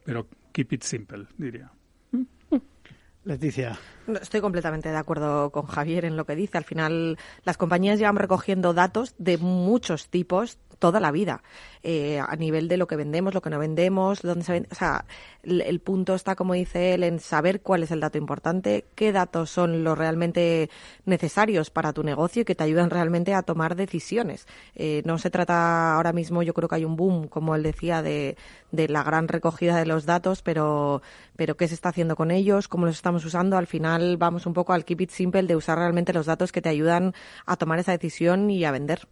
[0.05, 1.71] pero keep it simple, diría.
[3.25, 3.77] Leticia.
[4.23, 6.59] Estoy completamente de acuerdo con Javier en lo que dice.
[6.59, 11.43] Al final, las compañías llevan recogiendo datos de muchos tipos toda la vida,
[11.83, 14.69] eh, a nivel de lo que vendemos, lo que no vendemos, dónde se vende.
[14.73, 15.05] O sea,
[15.43, 19.51] el, punto está, como dice él, en saber cuál es el dato importante, qué datos
[19.51, 20.71] son los realmente
[21.05, 24.47] necesarios para tu negocio y que te ayudan realmente a tomar decisiones.
[24.75, 28.03] Eh, no se trata ahora mismo, yo creo que hay un boom, como él decía,
[28.03, 28.37] de,
[28.73, 31.03] de la gran recogida de los datos, pero,
[31.37, 33.57] pero qué se está haciendo con ellos, cómo los estamos usando.
[33.57, 36.63] Al final vamos un poco al keep it simple de usar realmente los datos que
[36.63, 37.15] te ayudan
[37.47, 39.07] a tomar esa decisión y a vender.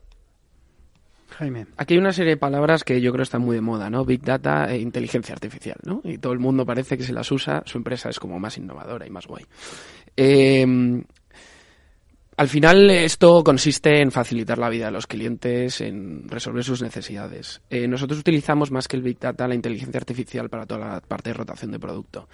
[1.30, 1.66] Jaime.
[1.76, 4.04] Aquí hay una serie de palabras que yo creo están muy de moda, ¿no?
[4.04, 6.00] Big Data e inteligencia artificial, ¿no?
[6.04, 9.06] Y todo el mundo parece que se las usa, su empresa es como más innovadora
[9.06, 9.44] y más guay.
[10.16, 11.02] Eh,
[12.36, 17.60] al final esto consiste en facilitar la vida de los clientes, en resolver sus necesidades.
[17.70, 21.30] Eh, nosotros utilizamos más que el Big Data la inteligencia artificial para toda la parte
[21.30, 22.28] de rotación de producto.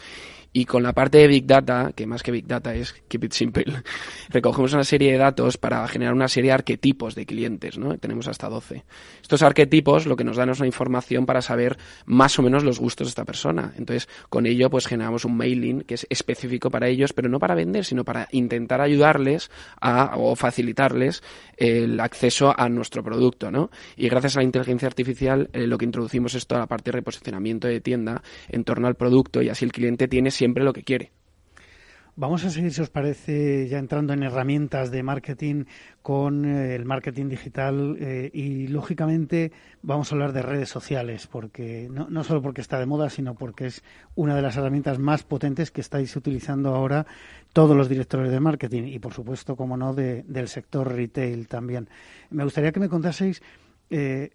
[0.53, 3.33] Y con la parte de Big Data, que más que Big Data es Keep It
[3.33, 3.65] Simple,
[4.31, 7.97] recogemos una serie de datos para generar una serie de arquetipos de clientes, ¿no?
[7.99, 8.85] Tenemos hasta 12.
[9.23, 12.81] Estos arquetipos lo que nos dan es una información para saber más o menos los
[12.81, 13.75] gustos de esta persona.
[13.77, 17.55] Entonces, con ello pues generamos un mailing que es específico para ellos, pero no para
[17.55, 21.23] vender, sino para intentar ayudarles a o facilitarles
[21.57, 23.71] el acceso a nuestro producto, ¿no?
[23.97, 26.99] Y gracias a la inteligencia artificial eh, lo que introducimos es toda la parte de
[26.99, 30.83] reposicionamiento de tienda en torno al producto y así el cliente tiene siempre lo que
[30.83, 31.13] quiere.
[32.17, 35.65] Vamos a seguir, si os parece, ya entrando en herramientas de marketing
[36.03, 41.89] con eh, el marketing digital eh, y, lógicamente, vamos a hablar de redes sociales, porque
[41.91, 43.83] no, no, solo porque está de moda, sino porque es
[44.17, 47.07] una de las herramientas más potentes que estáis utilizando ahora
[47.53, 51.89] todos los directores de marketing y, por supuesto, como no, del sector retail también.
[52.31, 53.43] Me gustaría que me contaseis
[53.91, 54.31] eh,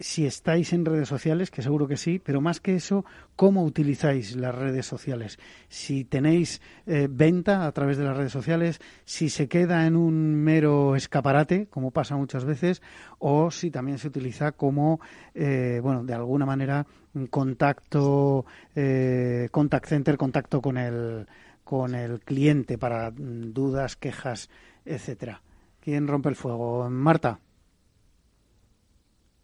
[0.00, 4.36] si estáis en redes sociales, que seguro que sí, pero más que eso, cómo utilizáis
[4.36, 5.38] las redes sociales.
[5.68, 10.36] Si tenéis eh, venta a través de las redes sociales, si se queda en un
[10.36, 12.80] mero escaparate, como pasa muchas veces,
[13.18, 15.00] o si también se utiliza como,
[15.34, 21.26] eh, bueno, de alguna manera, un contacto, eh, contact center, contacto con el,
[21.68, 24.48] con el cliente para mm, dudas, quejas,
[24.86, 25.42] etcétera.
[25.80, 26.88] ¿Quién rompe el fuego?
[26.88, 27.40] Marta.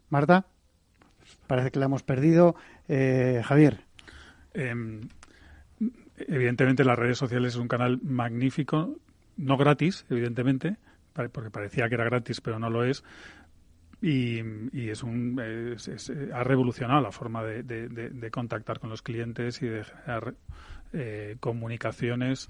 [0.09, 0.47] Marta,
[1.45, 2.55] parece que la hemos perdido.
[2.87, 3.81] Eh, Javier.
[4.55, 5.01] Em,
[6.17, 8.97] evidentemente las redes sociales es un canal magnífico,
[9.37, 10.77] no gratis, evidentemente,
[11.13, 13.03] porque parecía que era gratis, pero no lo es.
[14.01, 14.39] Y,
[14.89, 15.39] es un,
[16.33, 19.85] ha revolucionado la forma de, contactar con los clientes y de
[20.95, 22.49] eh, comunicaciones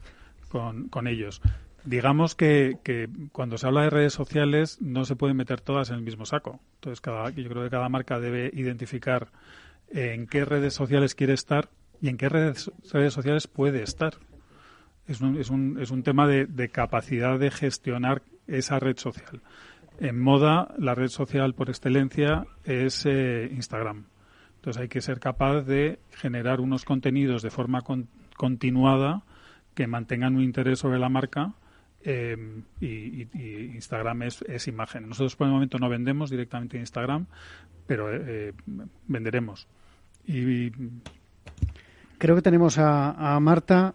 [0.49, 1.41] con, con ellos.
[1.83, 5.95] Digamos que, que, cuando se habla de redes sociales no se pueden meter todas en
[5.95, 6.59] el mismo saco.
[6.75, 9.27] Entonces, cada, yo creo que cada marca debe identificar
[9.89, 11.69] en qué redes sociales quiere estar
[12.01, 14.15] y en qué redes, redes sociales puede estar.
[15.07, 19.41] Es un, es un, es un tema de, de, capacidad de gestionar esa red social.
[19.99, 24.05] En moda, la red social por excelencia es eh, Instagram.
[24.55, 27.81] Entonces hay que ser capaz de generar unos contenidos de forma
[28.37, 29.23] continuada
[29.73, 31.53] que mantengan un interés sobre la marca
[32.03, 32.37] eh,
[32.79, 33.27] y,
[33.73, 35.09] Instagram es, imagen.
[35.09, 37.25] Nosotros por el momento no vendemos directamente en Instagram,
[37.87, 38.53] pero eh,
[39.07, 39.67] venderemos.
[40.27, 40.71] Y,
[42.17, 43.93] creo que tenemos a, Marta.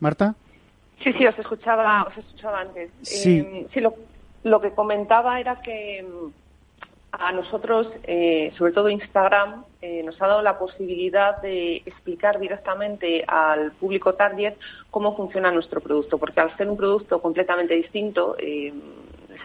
[0.00, 0.34] Marta.
[1.02, 2.90] Sí, sí, os escuchaba, os escuchaba antes.
[3.02, 3.94] Sí, eh, sí lo,
[4.44, 6.04] lo que comentaba era que
[7.18, 13.24] a nosotros, eh, sobre todo Instagram, eh, nos ha dado la posibilidad de explicar directamente
[13.26, 14.54] al público target
[14.90, 18.72] cómo funciona nuestro producto, porque al ser un producto completamente distinto, eh,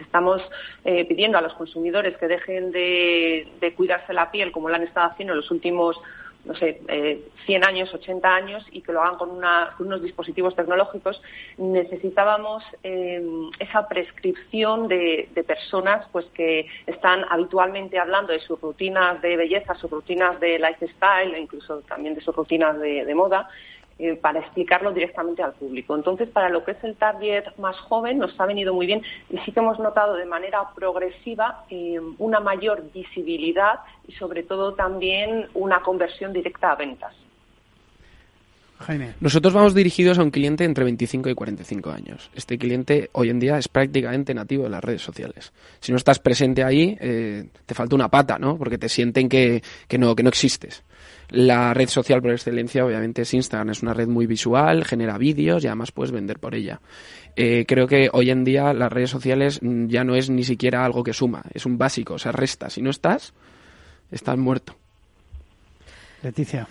[0.02, 0.42] estamos
[0.84, 5.12] pidiendo a los consumidores que dejen de, de cuidarse la piel como lo han estado
[5.12, 5.96] haciendo en los últimos
[6.46, 9.30] no sé, eh, 100 años, 80 años y que lo hagan con,
[9.80, 11.22] unos dispositivos tecnológicos,
[11.58, 13.22] necesitábamos eh,
[13.60, 19.90] esa prescripción de, personas pues que están habitualmente hablando de sus rutinas de belleza, sus
[19.90, 23.50] rutinas de lifestyle, e incluso también de sus rutinas de moda
[24.04, 25.96] eh, para explicarlo directamente al público.
[25.96, 29.38] Entonces, para lo que es el target más joven, nos ha venido muy bien y
[29.46, 35.46] sí que hemos notado de manera progresiva eh, una mayor visibilidad y, sobre todo, también
[35.54, 37.14] una conversión directa a ventas.
[38.80, 39.14] Jaime.
[39.20, 42.32] Nosotros vamos dirigidos a un cliente entre 25 y 45 años.
[42.34, 45.54] Este cliente hoy en día es prácticamente nativo de las redes sociales.
[45.80, 48.58] Si no estás presente ahí, eh, te falta una pata, ¿no?
[48.58, 50.84] Porque te sienten que, que, no, que no existes.
[51.32, 55.64] La red social por excelencia obviamente es Instagram, es una red muy visual, genera vídeos
[55.64, 56.82] y además puedes vender por ella.
[57.38, 61.04] Eh, creo que hoy en día las redes sociales ya no es ni siquiera algo
[61.04, 62.70] que suma, es un básico, o sea, resta.
[62.70, 63.34] Si no estás,
[64.12, 64.76] estás muerto.
[66.22, 66.68] Leticia.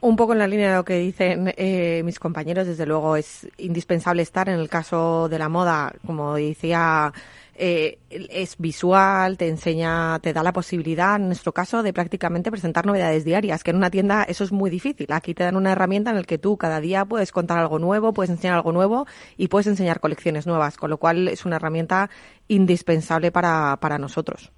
[0.00, 3.48] Un poco en la línea de lo que dicen eh, mis compañeros, desde luego es
[3.58, 7.12] indispensable estar en el caso de la moda, como decía
[7.58, 12.86] eh, es visual, te enseña, te da la posibilidad, en nuestro caso, de prácticamente presentar
[12.86, 15.06] novedades diarias, que en una tienda eso es muy difícil.
[15.12, 18.12] Aquí te dan una herramienta en la que tú cada día puedes contar algo nuevo,
[18.12, 22.10] puedes enseñar algo nuevo y puedes enseñar colecciones nuevas, con lo cual es una herramienta
[22.48, 24.52] indispensable para, para nosotros.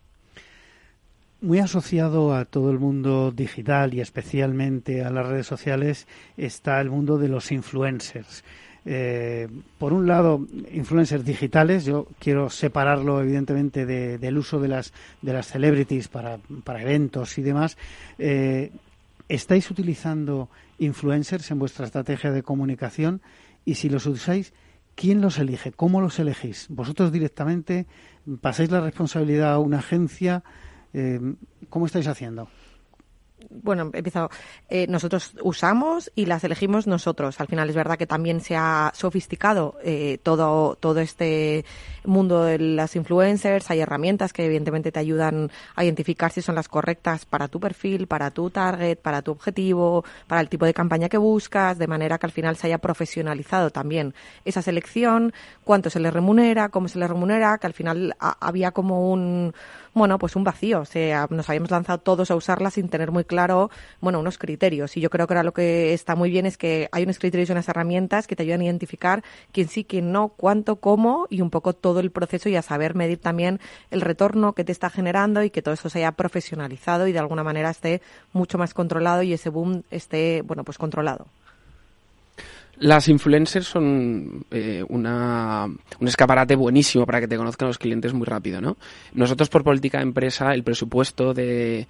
[1.40, 6.90] Muy asociado a todo el mundo digital y especialmente a las redes sociales está el
[6.90, 8.42] mundo de los influencers.
[8.90, 15.34] Eh, por un lado, influencers digitales, yo quiero separarlo evidentemente del uso de las, de
[15.34, 17.76] las celebrities para, para eventos y demás.
[18.18, 18.72] Eh,
[19.28, 20.48] ¿Estáis utilizando
[20.78, 23.20] influencers en vuestra estrategia de comunicación?
[23.66, 24.54] Y si los usáis,
[24.94, 25.70] ¿quién los elige?
[25.70, 26.64] ¿Cómo los elegís?
[26.70, 27.84] ¿Vosotros directamente
[28.40, 30.42] pasáis la responsabilidad a una agencia?
[30.94, 31.20] Eh,
[31.68, 32.48] ¿Cómo estáis haciendo?
[33.50, 34.30] Bueno, he empezado,
[34.68, 37.40] eh, nosotros usamos y las elegimos nosotros.
[37.40, 41.64] Al final es verdad que también se ha sofisticado eh, todo, todo este
[42.04, 43.70] mundo de las influencers.
[43.70, 48.06] Hay herramientas que evidentemente te ayudan a identificar si son las correctas para tu perfil,
[48.06, 52.18] para tu target, para tu objetivo, para el tipo de campaña que buscas, de manera
[52.18, 55.32] que al final se haya profesionalizado también esa selección,
[55.64, 59.54] cuánto se le remunera, cómo se le remunera, que al final había como un,
[59.98, 60.80] bueno, pues un vacío.
[60.80, 64.96] O sea, nos habíamos lanzado todos a usarla sin tener muy claro, bueno, unos criterios.
[64.96, 67.48] Y yo creo que ahora lo que está muy bien es que hay unos criterios
[67.48, 71.40] y unas herramientas que te ayudan a identificar quién sí, quién no, cuánto, cómo y
[71.40, 74.90] un poco todo el proceso y a saber medir también el retorno que te está
[74.90, 78.00] generando y que todo eso se haya profesionalizado y de alguna manera esté
[78.32, 81.26] mucho más controlado y ese boom esté, bueno, pues controlado.
[82.80, 88.24] Las influencers son eh, una, un escaparate buenísimo para que te conozcan los clientes muy
[88.24, 88.76] rápido, ¿no?
[89.14, 91.86] Nosotros por política de empresa el presupuesto de,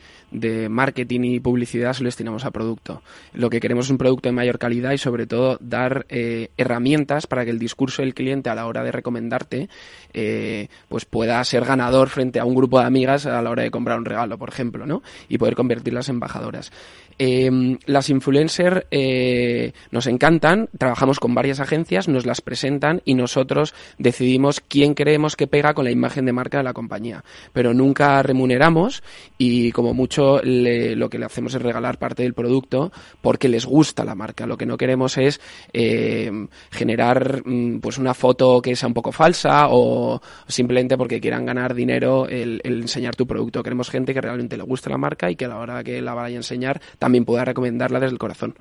[0.70, 3.02] marketing y publicidad se lo destinamos a producto.
[3.34, 7.26] Lo que queremos es un producto de mayor calidad y sobre todo dar eh, herramientas
[7.26, 9.68] para que el discurso del cliente a la hora de recomendarte
[10.14, 13.70] eh, pues pueda ser ganador frente a un grupo de amigas a la hora de
[13.70, 15.02] comprar un regalo, por ejemplo, ¿no?
[15.28, 16.72] Y poder convertirlas en embajadoras.
[17.18, 23.74] Eh, las influencers eh, nos encantan, trabajamos con varias agencias, nos las presentan y nosotros
[23.98, 27.24] decidimos quién creemos que pega con la imagen de marca de la compañía.
[27.52, 29.02] Pero nunca remuneramos
[29.36, 34.04] y como mucho lo que le hacemos es regalar parte del producto porque les gusta
[34.04, 34.46] la marca.
[34.46, 35.40] Lo que no queremos es
[35.72, 36.30] eh,
[36.70, 41.74] generar mm, pues una foto que sea un poco falsa o simplemente porque quieran ganar
[41.74, 43.62] dinero el, el enseñar tu producto.
[43.62, 46.14] Queremos gente que realmente le guste la marca y que a la hora que la
[46.14, 48.54] vaya a enseñar también pueda recomendarla desde el corazón.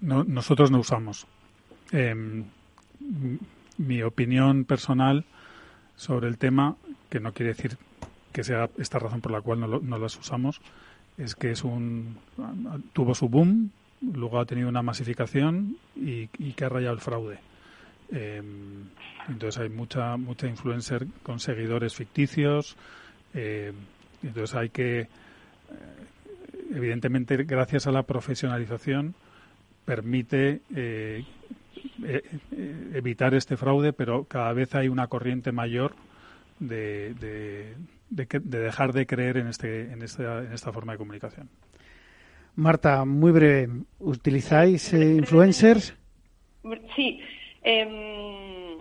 [0.00, 1.26] Nosotros no usamos.
[1.92, 2.44] Em,
[3.78, 5.24] mi opinión personal
[5.96, 6.76] sobre el tema,
[7.08, 7.76] que no quiere decir
[8.32, 10.60] que sea esta razón por la cual no, las usamos,
[11.16, 12.18] es que es un
[12.92, 13.70] tuvo su boom,
[14.00, 17.38] luego ha tenido una masificación y, que ha rayado el fraude.
[18.10, 18.84] Em,
[19.28, 22.76] entonces hay mucha mucha influencer con seguidores ficticios.
[23.34, 23.72] Eh,
[24.22, 25.08] entonces hay que
[26.74, 29.14] evidentemente, gracias a la profesionalización,
[29.88, 31.24] permite eh,
[32.04, 32.22] eh,
[32.92, 35.94] evitar este fraude, pero cada vez hay una corriente mayor
[36.58, 37.74] de, de,
[38.10, 41.48] dejar de creer en, este, en, esta, en esta forma de comunicación.
[42.54, 45.94] Marta, muy breve, ¿utilizáis eh, influencers?
[46.94, 47.22] Sí.
[47.62, 47.88] Em,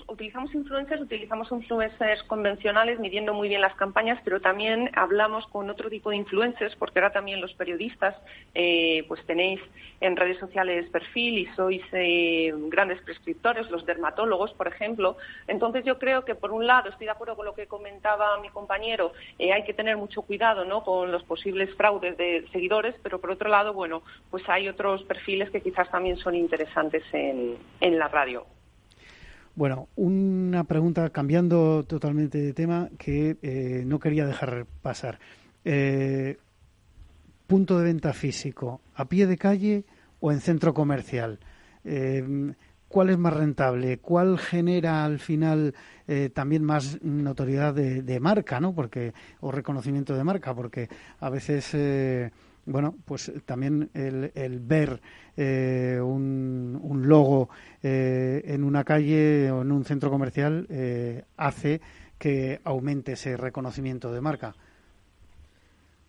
[0.07, 5.89] utilizamos influencers, utilizamos influencers convencionales midiendo muy bien las campañas, pero también hablamos con otro
[5.89, 8.15] tipo de influencers, porque ahora también los periodistas,
[8.55, 9.59] eh, pues tenéis
[9.99, 15.17] en redes sociales perfil y sois eh, grandes prescriptores, los dermatólogos, por ejemplo.
[15.47, 18.49] Entonces yo creo que por un lado estoy de acuerdo con lo que comentaba mi
[18.49, 20.83] compañero, eh, hay que tener mucho cuidado, ¿no?
[20.83, 25.49] Con los posibles fraudes de seguidores, pero por otro lado, bueno, pues hay otros perfiles
[25.49, 28.45] que quizás también son interesantes en, en la radio.
[29.57, 35.17] Bueno, una pregunta cambiando totalmente de tema que eh, no quería dejar pasar.
[35.65, 36.37] Eh,
[37.47, 39.83] punto de venta físico, a pie de calle
[40.19, 41.39] o en centro comercial.
[41.83, 42.53] Eh,
[42.87, 43.97] ¿Cuál es más rentable?
[43.97, 45.73] ¿Cuál genera al final
[46.35, 48.75] también más notoriedad de, marca, ¿no?
[48.75, 50.87] Porque o reconocimiento de marca, porque
[51.19, 51.75] a veces
[52.67, 55.01] bueno, pues también el, el ver
[55.35, 57.49] eh, un, un, logo
[57.81, 61.81] eh, en una calle o en un centro comercial eh, hace
[62.17, 64.55] que aumente ese reconocimiento de marca.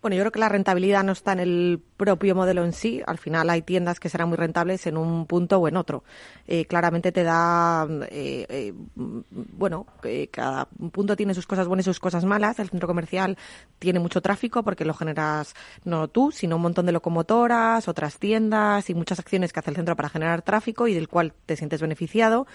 [0.01, 3.01] Bueno, yo creo que la rentabilidad no está en el propio modelo en sí.
[3.05, 6.05] Al final hay tiendas que serán muy rentables en un punto o en otro.
[6.47, 9.85] Eh, claramente te da, eh, eh, bueno,
[10.31, 12.59] cada punto tiene sus cosas buenas y sus cosas malas.
[12.59, 13.37] El centro comercial
[13.77, 18.89] tiene mucho tráfico porque lo generas no tú, sino un montón de locomotoras, otras tiendas
[18.89, 21.81] y muchas acciones que hace el centro para generar tráfico y del cual te sientes
[21.81, 22.47] beneficiado.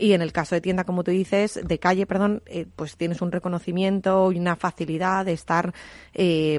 [0.00, 2.42] Y en el caso de tienda, como tú dices, de calle, perdón,
[2.74, 5.74] pues tienes un reconocimiento y una facilidad de estar,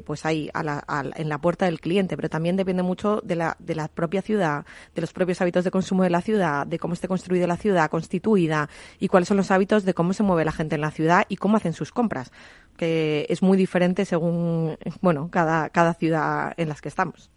[0.06, 4.22] pues en la puerta del cliente, pero también depende mucho de la, de la propia
[4.22, 7.58] ciudad, de los propios hábitos de consumo de la ciudad, de cómo esté construida la
[7.58, 8.70] ciudad, constituida
[9.00, 11.38] y cuáles son los hábitos de cómo se mueve la gente en la ciudad y
[11.38, 12.32] cómo hacen sus compras,
[12.78, 17.32] que es muy diferente según, bueno, cada, cada ciudad en las que estamos.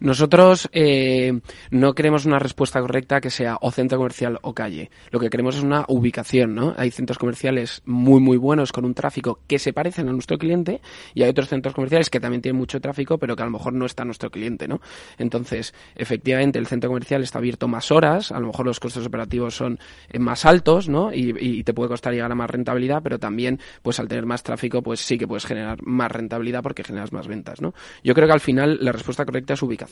[0.00, 1.40] Nosotros eh,
[1.70, 4.90] no queremos una respuesta correcta que sea o centro comercial o calle.
[5.10, 6.74] Lo que queremos es una ubicación, ¿no?
[6.78, 10.80] Hay centros comerciales muy, muy buenos con un tráfico que se parecen a nuestro cliente
[11.12, 13.74] y hay otros centros comerciales que también tienen mucho tráfico pero que a lo mejor
[13.74, 14.80] no está nuestro cliente, ¿no?
[15.18, 19.54] Entonces, efectivamente, el centro comercial está abierto más horas, a lo mejor los costos operativos
[19.54, 19.78] son
[20.08, 21.12] eh, más altos, ¿no?
[21.12, 24.42] Y, y te puede costar llegar a más rentabilidad, pero también, pues al tener más
[24.42, 27.74] tráfico, pues sí que puedes generar más rentabilidad porque generas más ventas, ¿no?
[28.02, 29.89] Yo creo que al final la respuesta correcta es ubicación,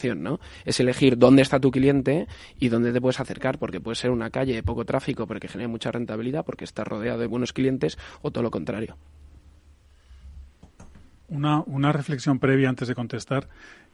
[0.64, 2.26] Es elegir dónde está tu cliente
[2.58, 5.48] y dónde te puedes acercar, porque puede ser una calle de poco tráfico, pero que
[5.48, 8.96] genere mucha rentabilidad, porque está rodeado de buenos clientes, o todo lo contrario.
[11.28, 13.48] Una, una reflexión previa antes de contestar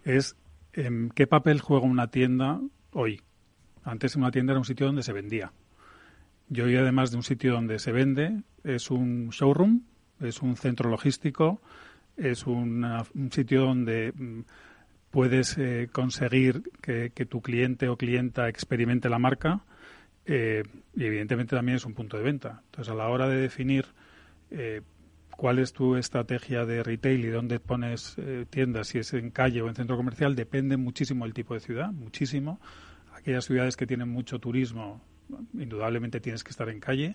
[0.05, 0.37] es
[0.73, 2.61] em, qué papel juega una tienda
[2.93, 3.23] hoy.
[3.83, 5.53] Antes una tienda era un sitio donde se vendía.
[6.49, 9.83] Yo hoy, además de un sitio donde se vende, es un showroom,
[10.21, 11.61] es un centro logístico,
[12.17, 14.41] es un sitio donde mm,
[15.15, 19.61] puedes eh, conseguir que, tu cliente o clienta experimente la marca
[20.27, 20.65] eh,
[20.97, 22.63] y evidentemente también es un punto de venta.
[22.65, 23.87] Entonces, a la hora de definir
[24.51, 24.83] eh,
[25.31, 28.17] cuál es tu estrategia de retail y dónde pones
[28.51, 31.93] tiendas, si es en calle o en centro comercial, depende muchísimo del tipo de ciudad,
[31.93, 32.61] muchísimo.
[33.15, 35.01] aquellas ciudades que tienen mucho turismo,
[35.53, 37.15] indudablemente tienes que estar en calle,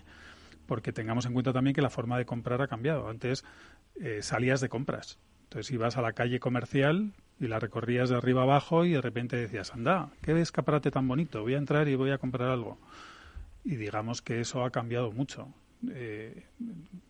[0.64, 3.10] porque tengamos en cuenta también que la forma de comprar ha cambiado.
[3.10, 3.44] Antes
[4.00, 5.18] eh, salías de compras.
[5.50, 9.34] Entonces ibas a la calle comercial y la recorrías de arriba abajo y de repente
[9.34, 12.78] decías, anda, qué escaparate tan bonito, voy a entrar y voy a comprar algo.
[13.64, 15.52] Y digamos que eso ha cambiado mucho.
[15.90, 16.44] Eh,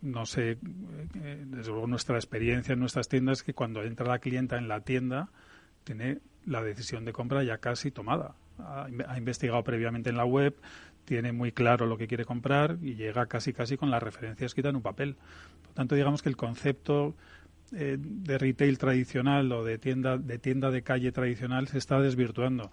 [0.00, 4.20] no sé, eh, desde luego nuestra experiencia en nuestras tiendas es que cuando entra la
[4.20, 5.28] clienta en la tienda
[5.84, 8.36] tiene la decisión de compra ya casi tomada.
[8.58, 10.56] Ha, investigado previamente en la web,
[11.04, 14.70] tiene muy claro lo que quiere comprar y llega casi casi con la referencia escrita
[14.70, 15.16] en un papel.
[15.62, 17.14] Por tanto, digamos que el concepto
[17.72, 22.70] eh, de retail tradicional o de tienda de tienda de calle tradicional se está desvirtuando.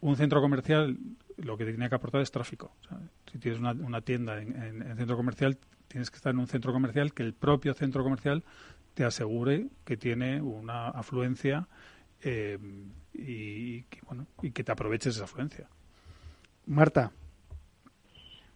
[0.00, 0.98] Un centro comercial
[1.36, 2.72] lo que tiene que aportar es tráfico.
[3.30, 5.58] si tienes una, tienda en, centro comercial,
[5.88, 8.44] tienes que estar en un centro comercial que el propio centro comercial
[8.94, 11.68] te asegure que tiene una afluencia
[12.22, 12.58] eh,
[13.12, 15.68] y, que, bueno, y que te aproveches esa afluencia.
[16.66, 17.12] Marta.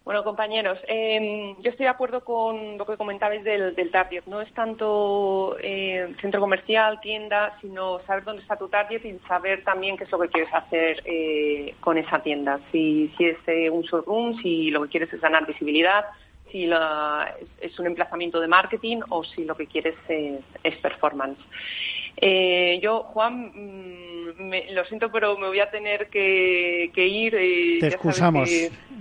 [0.09, 4.23] Bueno, compañeros, em, yo estoy de acuerdo con lo que comentabais del, del target.
[4.25, 9.63] No es tanto eh, centro comercial, tienda, sino saber dónde está tu target y saber
[9.63, 12.59] también qué es lo que quieres hacer eh, con esa tienda.
[12.71, 16.05] Si, si es eh, un showroom, si lo que quieres es ganar visibilidad,
[16.51, 21.37] si la, es un emplazamiento de marketing o si lo que quieres es performance.
[22.21, 23.51] Eh, yo, Juan,
[24.37, 27.35] mm, lo siento, pero me voy a tener que, ir.
[27.35, 28.49] Eh, Te excusamos.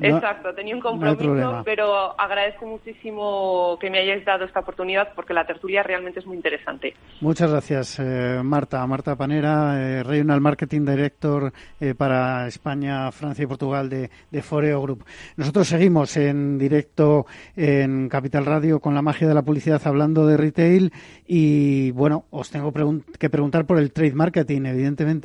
[0.01, 5.47] exacto, tenía un compromiso, pero agradezco muchísimo que me hayáis dado esta oportunidad porque la
[5.47, 6.95] tertulia realmente es muy interesante.
[7.21, 8.87] Muchas gracias, eh, Marta.
[8.87, 11.53] Marta Panera, eh, Regional Marketing Director
[11.97, 15.05] para España, Francia y Portugal de, de Foreo Group.
[15.37, 17.27] Nosotros seguimos en directo
[17.57, 20.93] en Capital Radio con la magia de la publicidad hablando de retail
[21.27, 22.73] y, bueno, os tengo
[23.19, 24.63] que preguntar por el trade marketing.
[24.67, 25.18] Evidentemente,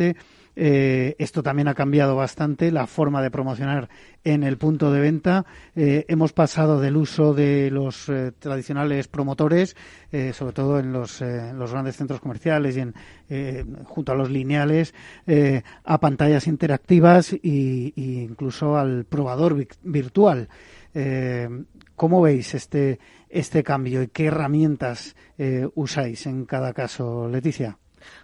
[0.55, 3.89] eh, esto también ha cambiado bastante la forma de promocionar
[4.23, 5.45] en el punto de venta.
[5.75, 9.75] Eh, hemos pasado del uso de los eh, tradicionales promotores,
[10.33, 14.93] sobre todo en los, grandes centros comerciales y en, junto a los lineales,
[15.83, 17.39] a pantallas interactivas e
[17.95, 20.49] incluso al probador virtual.
[21.95, 25.15] ¿Cómo veis este, este cambio y qué herramientas
[25.73, 27.79] usáis en cada caso, Leticia?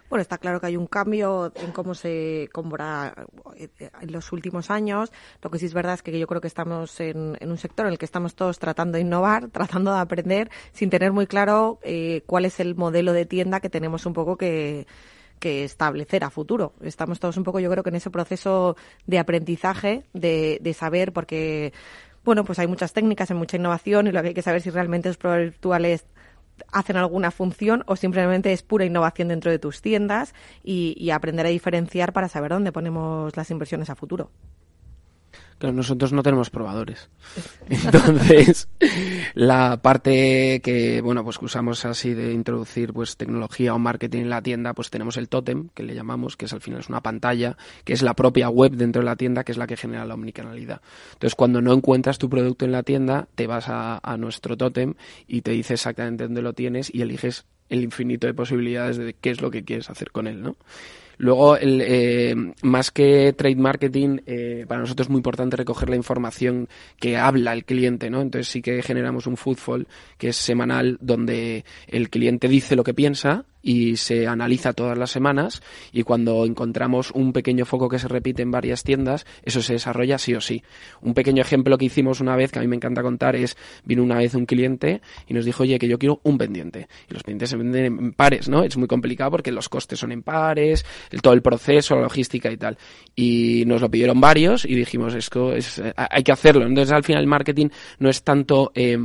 [0.08, 3.14] Bueno, está claro que hay un cambio en cómo se compra
[3.56, 3.68] eh,
[4.00, 5.12] en los últimos años.
[5.42, 7.92] Lo que sí es verdad es que yo creo que estamos en, un sector en
[7.92, 12.22] el que estamos todos tratando de innovar, tratando de aprender, sin tener muy claro eh,
[12.26, 14.86] cuál es el modelo de tienda que tenemos un poco que
[15.40, 16.74] establecer a futuro.
[16.82, 18.76] Estamos todos un poco, yo creo que en ese proceso
[19.06, 21.72] de aprendizaje, de, de saber, porque,
[22.24, 24.70] bueno, pues hay muchas técnicas, hay mucha innovación y lo que hay que saber si
[24.70, 26.04] realmente los virtuales
[26.72, 31.48] hacen alguna función o simplemente es pura innovación dentro de tus tiendas y, aprender a
[31.48, 34.30] diferenciar para saber dónde ponemos las inversiones a futuro.
[35.60, 37.10] Claro, nosotros no tenemos probadores.
[37.68, 38.66] Entonces,
[39.34, 44.30] la parte que, bueno, pues que usamos así de introducir pues tecnología o marketing en
[44.30, 47.02] la tienda, pues tenemos el tótem, que le llamamos, que es al final es una
[47.02, 50.06] pantalla, que es la propia web dentro de la tienda, que es la que genera
[50.06, 50.80] la omnicanalidad.
[51.12, 54.94] Entonces, cuando no encuentras tu producto en la tienda, te vas a, a nuestro tótem
[55.28, 59.28] y te dice exactamente dónde lo tienes y eliges el infinito de posibilidades de qué
[59.28, 60.56] es lo que quieres hacer con él, ¿no?
[61.20, 65.96] Luego, el, eh, más que trade marketing, eh, para nosotros es muy importante recoger la
[65.96, 66.66] información
[66.98, 68.22] que habla el cliente, ¿no?
[68.22, 72.94] Entonces sí que generamos un footfall que es semanal donde el cliente dice lo que
[72.94, 78.08] piensa y se analiza todas las semanas y cuando encontramos un pequeño foco que se
[78.08, 80.62] repite en varias tiendas, eso se desarrolla sí o sí.
[81.00, 84.02] Un pequeño ejemplo que hicimos una vez, que a mí me encanta contar, es vino
[84.02, 86.88] una vez un cliente y nos dijo, oye, que yo quiero un pendiente.
[87.08, 88.62] Y los pendientes se venden en pares, ¿no?
[88.62, 92.50] Es muy complicado porque los costes son en pares, el, todo el proceso, la logística
[92.50, 92.78] y tal.
[93.14, 96.66] Y nos lo pidieron varios y dijimos, esto es, hay que hacerlo.
[96.66, 98.72] Entonces al final el marketing no es tanto...
[98.74, 98.98] Eh,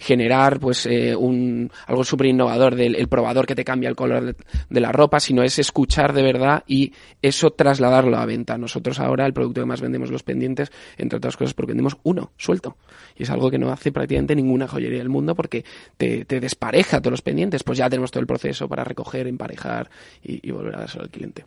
[0.00, 4.34] generar pues eh, un algo súper innovador del probador que te cambia el color
[4.68, 8.56] de, la ropa, sino es escuchar de verdad y eso trasladarlo a venta.
[8.56, 12.32] Nosotros ahora el producto que más vendemos los pendientes, entre otras cosas, porque vendemos uno
[12.38, 12.78] suelto.
[13.14, 15.64] Y es algo que no hace prácticamente ninguna joyería del mundo porque
[15.98, 17.62] te, te despareja todos los pendientes.
[17.62, 19.90] Pues ya tenemos todo el proceso para recoger, emparejar
[20.22, 21.44] y, volver a dárselo al cliente.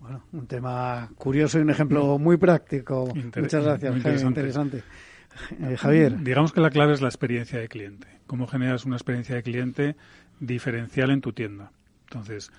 [0.00, 3.12] Bueno, un tema curioso y un ejemplo muy práctico.
[3.14, 4.40] Muchas gracias, interesante.
[4.40, 4.82] interesante.
[5.60, 6.22] Eh, Javier.
[6.22, 8.08] Digamos que la clave es la experiencia de cliente.
[8.26, 9.96] Cómo generas una experiencia de cliente
[10.40, 11.72] diferencial en tu tienda.
[12.08, 12.50] Entonces,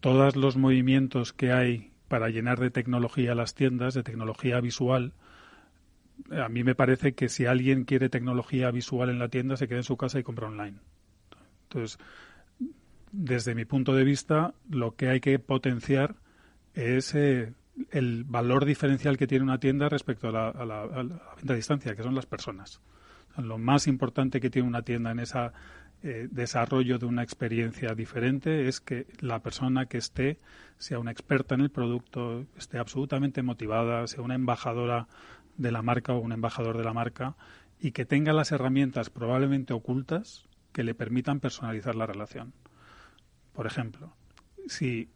[0.00, 5.12] todos los movimientos que hay para llenar de tecnología las tiendas, de tecnología visual,
[6.30, 9.78] a mí me parece que si alguien quiere tecnología visual en la tienda, se queda
[9.78, 10.78] en su casa y compra online.
[11.64, 11.98] Entonces,
[13.12, 16.16] desde mi punto de vista, lo que hay que potenciar
[16.74, 17.52] es eh,
[17.90, 20.86] el valor diferencial que tiene una tienda respecto a la,
[21.36, 22.80] venta a distancia, que son las personas.
[23.36, 25.50] lo más importante que tiene una tienda en ese
[26.02, 30.38] eh, desarrollo de una experiencia diferente es que la persona que esté
[30.76, 35.06] sea una experta en el producto, esté absolutamente motivada, sea una embajadora
[35.56, 37.36] de la marca o un embajador de la marca
[37.78, 42.52] y que tenga las herramientas probablemente ocultas que le permitan personalizar la relación.
[43.52, 44.14] Por ejemplo,
[44.66, 45.08] si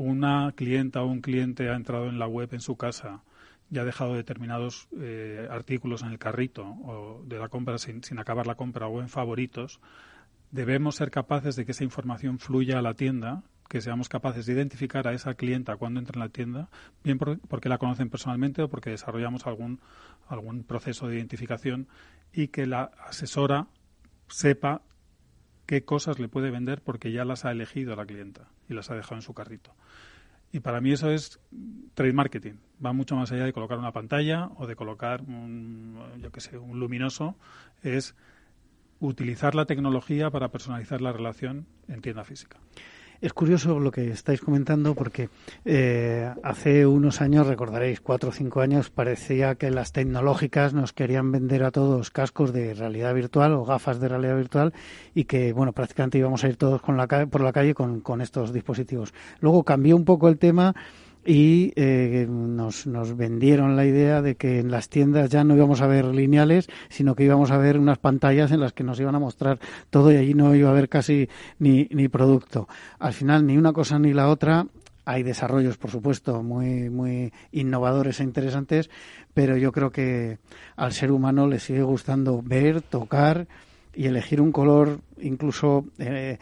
[0.00, 3.22] una clienta o un cliente ha entrado en la web en su casa
[3.70, 8.18] y ha dejado determinados eh, artículos en el carrito o de la compra sin, sin
[8.18, 9.78] acabar la compra o en favoritos,
[10.50, 14.54] debemos ser capaces de que esa información fluya a la tienda, que seamos capaces de
[14.54, 16.70] identificar a esa clienta cuando entra en la tienda,
[17.04, 19.80] bien porque la conocen personalmente o porque desarrollamos algún,
[20.28, 21.88] algún proceso de identificación
[22.32, 23.66] y que la asesora
[24.28, 24.80] sepa
[25.70, 28.96] qué cosas le puede vender porque ya las ha elegido la clienta y las ha
[28.96, 29.72] dejado en su carrito.
[30.50, 31.38] Y para mí eso es
[31.94, 32.54] trade marketing.
[32.84, 36.58] Va mucho más allá de colocar una pantalla o de colocar un, yo que sé,
[36.58, 37.36] un luminoso.
[37.84, 38.16] Es
[38.98, 42.58] utilizar la tecnología para personalizar la relación en tienda física.
[43.20, 45.28] Es curioso lo que estáis comentando porque
[45.66, 51.30] eh, hace unos años, recordaréis, cuatro o cinco años, parecía que las tecnológicas nos querían
[51.30, 54.72] vender a todos cascos de realidad virtual o gafas de realidad virtual
[55.14, 58.22] y que, bueno, prácticamente íbamos a ir todos con la, por la calle con, con
[58.22, 59.12] estos dispositivos.
[59.40, 60.74] Luego cambió un poco el tema
[61.24, 65.80] y eh, nos, nos vendieron la idea de que en las tiendas ya no íbamos
[65.80, 69.14] a ver lineales, sino que íbamos a ver unas pantallas en las que nos iban
[69.14, 69.58] a mostrar
[69.90, 72.68] todo y allí no iba a haber casi ni, ni producto.
[72.98, 74.66] Al final, ni una cosa ni la otra.
[75.04, 78.90] Hay desarrollos, por supuesto, muy, muy innovadores e interesantes,
[79.34, 80.38] pero yo creo que
[80.76, 83.48] al ser humano le sigue gustando ver, tocar,
[83.94, 86.38] y elegir un color incluso eh,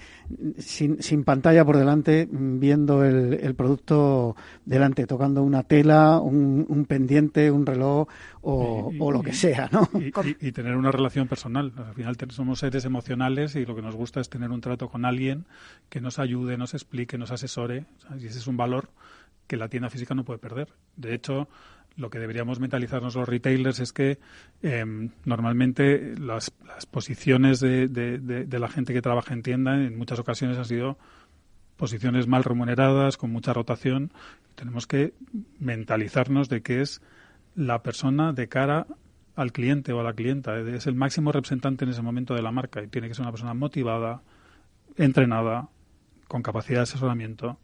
[0.59, 6.85] sin, sin, pantalla por delante, viendo el, el, producto delante, tocando una tela, un, un
[6.85, 8.07] pendiente, un reloj
[8.43, 9.89] o, o lo que sea, ¿no?
[10.41, 11.73] Y, tener una relación personal.
[11.77, 15.05] Al final somos seres emocionales y lo que nos gusta es tener un trato con
[15.05, 15.47] alguien
[15.89, 17.87] que nos ayude, nos explique, nos asesore.
[18.19, 18.91] Y ese es un valor
[19.47, 20.69] que la tienda física no puede perder.
[20.97, 21.49] De hecho,
[21.97, 24.19] lo que deberíamos mentalizarnos los retailers es que
[24.63, 26.51] em, normalmente las,
[26.91, 30.99] posiciones de, de, la gente que trabaja en tienda en muchas ocasiones han sido
[31.77, 34.13] posiciones mal remuneradas, con mucha rotación.
[34.55, 35.15] Tenemos que
[35.59, 37.03] mentalizarnos de que es
[37.55, 38.87] la persona de cara
[39.37, 40.59] al cliente o a la clienta.
[40.59, 43.33] Es el máximo representante en ese momento de la marca y tiene que ser una
[43.33, 44.23] persona motivada,
[44.97, 45.69] entrenada,
[46.27, 47.59] con capacidad de asesoramiento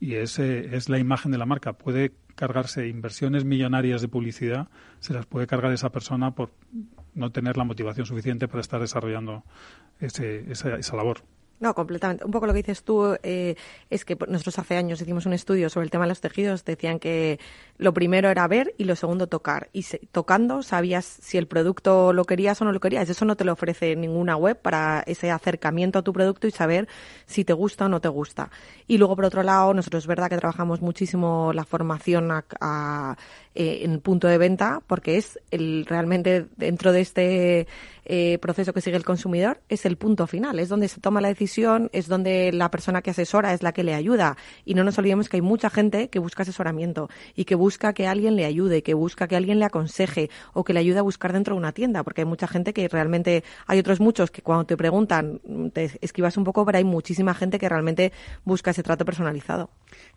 [0.00, 1.74] y ese es la imagen de la marca.
[1.74, 4.68] Puede cargarse inversiones millonarias de publicidad,
[4.98, 6.50] se las puede cargar esa persona por
[7.14, 9.44] no tener la motivación suficiente para estar desarrollando
[10.00, 11.18] ese, esa, esa labor.
[11.60, 12.24] No, completamente.
[12.24, 13.54] Un poco lo que dices tú eh,
[13.90, 16.64] es que nosotros hace años hicimos un estudio sobre el tema de los tejidos.
[16.64, 17.38] Decían que
[17.76, 19.68] lo primero era ver y lo segundo tocar.
[19.74, 23.10] Y tocando sabías si el producto lo querías o no lo querías.
[23.10, 26.88] Eso no te lo ofrece ninguna web para ese acercamiento a tu producto y saber
[27.26, 28.50] si te gusta o no te gusta.
[28.86, 33.16] Y luego, por otro lado, nosotros es verdad que trabajamos muchísimo la formación a,
[33.54, 37.66] eh, en punto de venta porque es el realmente dentro de este
[38.04, 41.28] eh, proceso que sigue el consumidor es el punto final, es donde se toma la
[41.28, 44.36] decisión, es donde la persona que asesora es la que le ayuda.
[44.64, 48.06] Y no nos olvidemos que hay mucha gente que busca asesoramiento y que busca que
[48.06, 51.32] alguien le ayude, que busca que alguien le aconseje o que le ayude a buscar
[51.32, 54.64] dentro de una tienda, porque hay mucha gente que realmente, hay otros muchos que cuando
[54.64, 55.40] te preguntan
[55.72, 58.12] te esquivas un poco, pero hay muchísima gente que realmente
[58.44, 59.70] busca ese trato personalizado.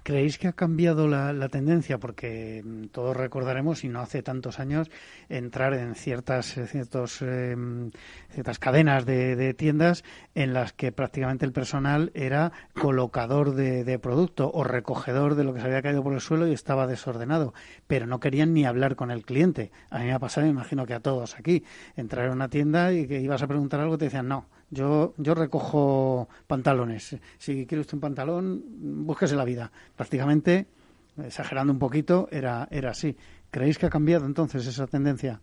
[0.03, 1.99] ¿Creéis que ha cambiado la, tendencia?
[1.99, 4.91] Porque mm, todos recordaremos, y no hace tantos años,
[5.29, 7.91] entrar en ciertas, ciertos em,
[8.29, 10.03] ciertas cadenas de, tiendas
[10.35, 15.61] en las que prácticamente el personal era colocador de, producto o recogedor de lo que
[15.61, 17.53] se había caído por el suelo y estaba desordenado,
[17.87, 19.71] pero no querían ni hablar con el cliente.
[19.89, 21.63] A mí me ha pasado, me imagino que a todos aquí,
[21.95, 24.47] entrar en una tienda y que ibas a preguntar algo te decían no.
[24.69, 27.17] Yo, yo recojo pantalones.
[27.37, 28.63] Si quiere usted un pantalón,
[29.05, 29.71] búsquese la vida.
[29.95, 30.65] Prácticamente,
[31.17, 33.15] exagerando un poquito, era, era así.
[33.51, 35.41] ¿Creéis que ha cambiado entonces esa tendencia?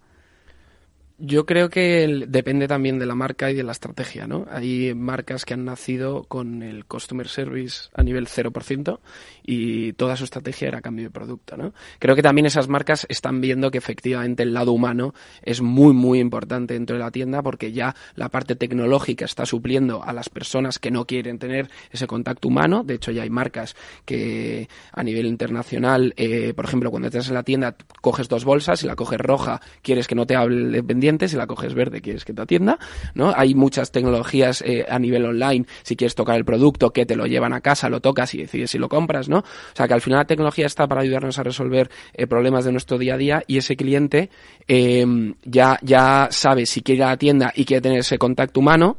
[1.22, 4.46] Yo creo que depende también de la marca y de la estrategia, ¿no?
[4.50, 9.00] Hay marcas que han nacido con el customer service a nivel 0%
[9.44, 11.74] y toda su estrategia era cambio de producto, ¿no?
[11.98, 15.12] Creo que también esas marcas están viendo que efectivamente el lado humano
[15.42, 20.02] es muy, muy importante dentro de la tienda porque ya la parte tecnológica está supliendo
[20.02, 22.82] a las personas que no quieren tener ese contacto humano.
[22.82, 27.34] De hecho, ya hay marcas que a nivel internacional, eh, por ejemplo, cuando estás en
[27.34, 31.09] la tienda, coges dos bolsas y la coges roja, quieres que no te hable vendiendo
[31.18, 32.78] si la coges verde quieres que te atienda,
[33.14, 33.32] ¿no?
[33.36, 37.26] Hay muchas tecnologías eh, a nivel online, si quieres tocar el producto, que te lo
[37.26, 39.38] llevan a casa, lo tocas y decides si lo compras, ¿no?
[39.38, 42.72] O sea que al final la tecnología está para ayudarnos a resolver eh, problemas de
[42.72, 44.30] nuestro día a día y ese cliente
[44.68, 48.60] eh, ya, ya sabe si quiere ir a la tienda y quiere tener ese contacto
[48.60, 48.98] humano,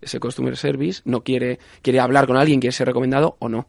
[0.00, 3.66] ese customer service, no quiere, quiere hablar con alguien, quiere ser recomendado o no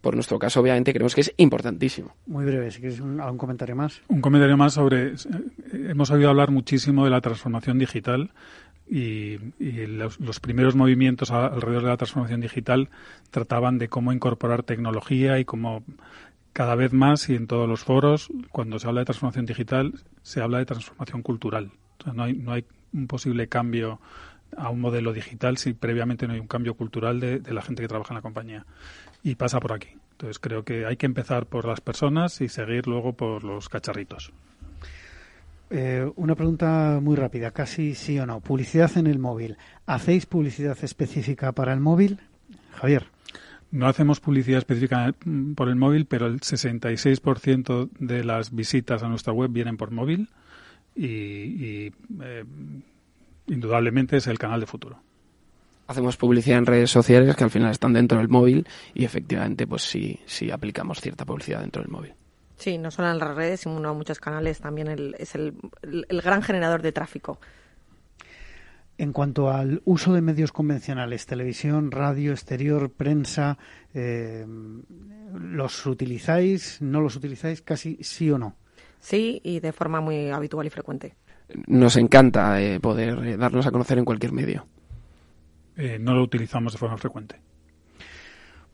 [0.00, 2.14] por nuestro caso, obviamente, creemos que es importantísimo.
[2.26, 4.00] Muy breve, si quieres un, algún comentario más.
[4.08, 5.08] Un comentario más sobre.
[5.08, 5.14] Eh,
[5.72, 8.30] hemos oído hablar muchísimo de la transformación digital
[8.88, 12.88] y, los, primeros movimientos alrededor de la transformación digital
[13.30, 15.84] trataban de cómo incorporar tecnología y cómo
[16.52, 20.40] cada vez más y en todos los foros, cuando se habla de transformación digital, se
[20.40, 21.70] habla de transformación cultural.
[22.12, 24.00] no, hay, no hay un posible cambio
[24.56, 27.88] a un modelo digital si previamente no hay un cambio cultural de la gente que
[27.88, 28.66] trabaja en la compañía
[29.22, 29.88] y pasa por aquí.
[30.12, 34.32] Entonces creo que hay que empezar por las personas y seguir luego por los cacharritos.
[35.70, 38.40] Eh, una pregunta muy rápida, casi sí o no.
[38.40, 39.56] Publicidad en el móvil.
[39.86, 42.18] ¿Hacéis publicidad específica para el móvil?
[42.72, 43.06] Javier.
[43.70, 45.14] No hacemos publicidad específica
[45.54, 50.28] por el móvil, pero el 66% de las visitas a nuestra web vienen por móvil
[50.96, 52.44] y, eh,
[53.46, 55.00] indudablemente es el canal de futuro
[55.90, 59.82] hacemos publicidad en redes sociales que al final están dentro del móvil y efectivamente pues
[59.82, 62.14] sí, sí aplicamos cierta publicidad dentro del móvil.
[62.56, 65.54] Sí, no solo en las redes, sino en muchos canales también es el,
[66.22, 67.40] gran generador de tráfico.
[68.98, 73.58] En cuanto al uso de medios convencionales, televisión, radio, exterior, prensa,
[73.94, 74.46] eh,
[75.32, 76.82] ¿los utilizáis?
[76.82, 77.62] ¿No los utilizáis?
[77.62, 78.56] Casi sí o no.
[79.00, 81.16] Sí, y de forma muy habitual y frecuente.
[81.66, 84.66] Nos encanta eh, poder eh, darnos a conocer en cualquier medio.
[85.80, 87.36] Eh, no lo utilizamos de forma frecuente.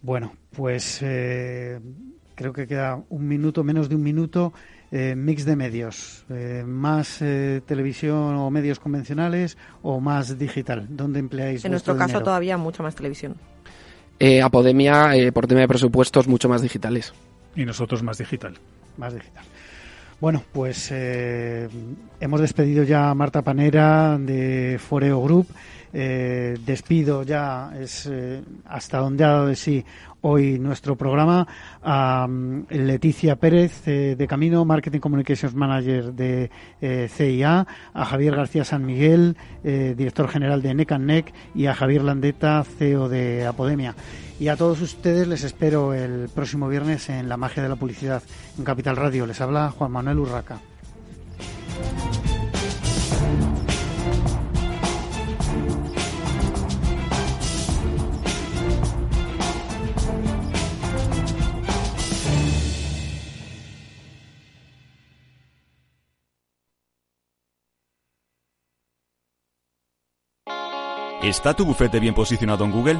[0.02, 1.78] Bueno, pues eh,
[2.34, 4.52] creo que queda un minuto, menos de un minuto.
[4.90, 6.24] Eh, mix de medios,
[6.64, 10.86] más televisión o medios convencionales o más digital.
[10.88, 11.64] ¿Dónde empleáis?
[11.64, 13.34] En nuestro caso todavía mucho más televisión.
[14.44, 17.12] Apodemia, por tema de presupuestos, mucho más digitales.
[17.56, 18.54] Y nosotros más digital.
[18.96, 19.44] Más digital.
[20.20, 25.48] Bueno, pues hemos despedido ya a Marta Panera de Foreo Group.
[25.98, 29.82] Eh, despido ya, es eh, hasta donde ha dado de sí
[30.20, 31.48] hoy nuestro programa,
[31.82, 36.50] a mm, Leticia Pérez eh, de Camino, Marketing Communications Manager de
[37.08, 43.08] CIA, a Javier García San Miguel, director general de NEC y a Javier Landeta, CEO
[43.08, 43.94] de Apodemia.
[44.38, 48.22] Y a todos ustedes les espero el próximo viernes en La Magia de la Publicidad
[48.58, 49.24] en Capital Radio.
[49.26, 50.60] Les habla Juan Manuel Urraca.
[71.36, 72.98] ¿Está tu bufete bien posicionado en Google?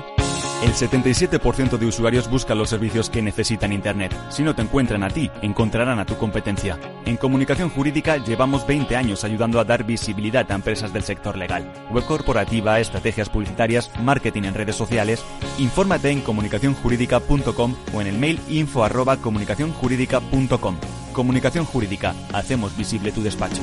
[0.62, 4.14] El 77% de usuarios buscan los servicios que necesitan Internet.
[4.28, 6.78] Si no te encuentran a ti, encontrarán a tu competencia.
[7.07, 11.72] En comunicación jurídica llevamos 20 años ayudando a dar visibilidad a empresas del sector legal.
[11.91, 15.24] Web corporativa, estrategias publicitarias, marketing en redes sociales.
[15.59, 20.76] Infórmate en comunicacionjurídica.com o en el mail info arroba comunicacionjurídica.com.
[21.14, 22.14] Comunicación Jurídica.
[22.34, 23.62] Hacemos visible tu despacho.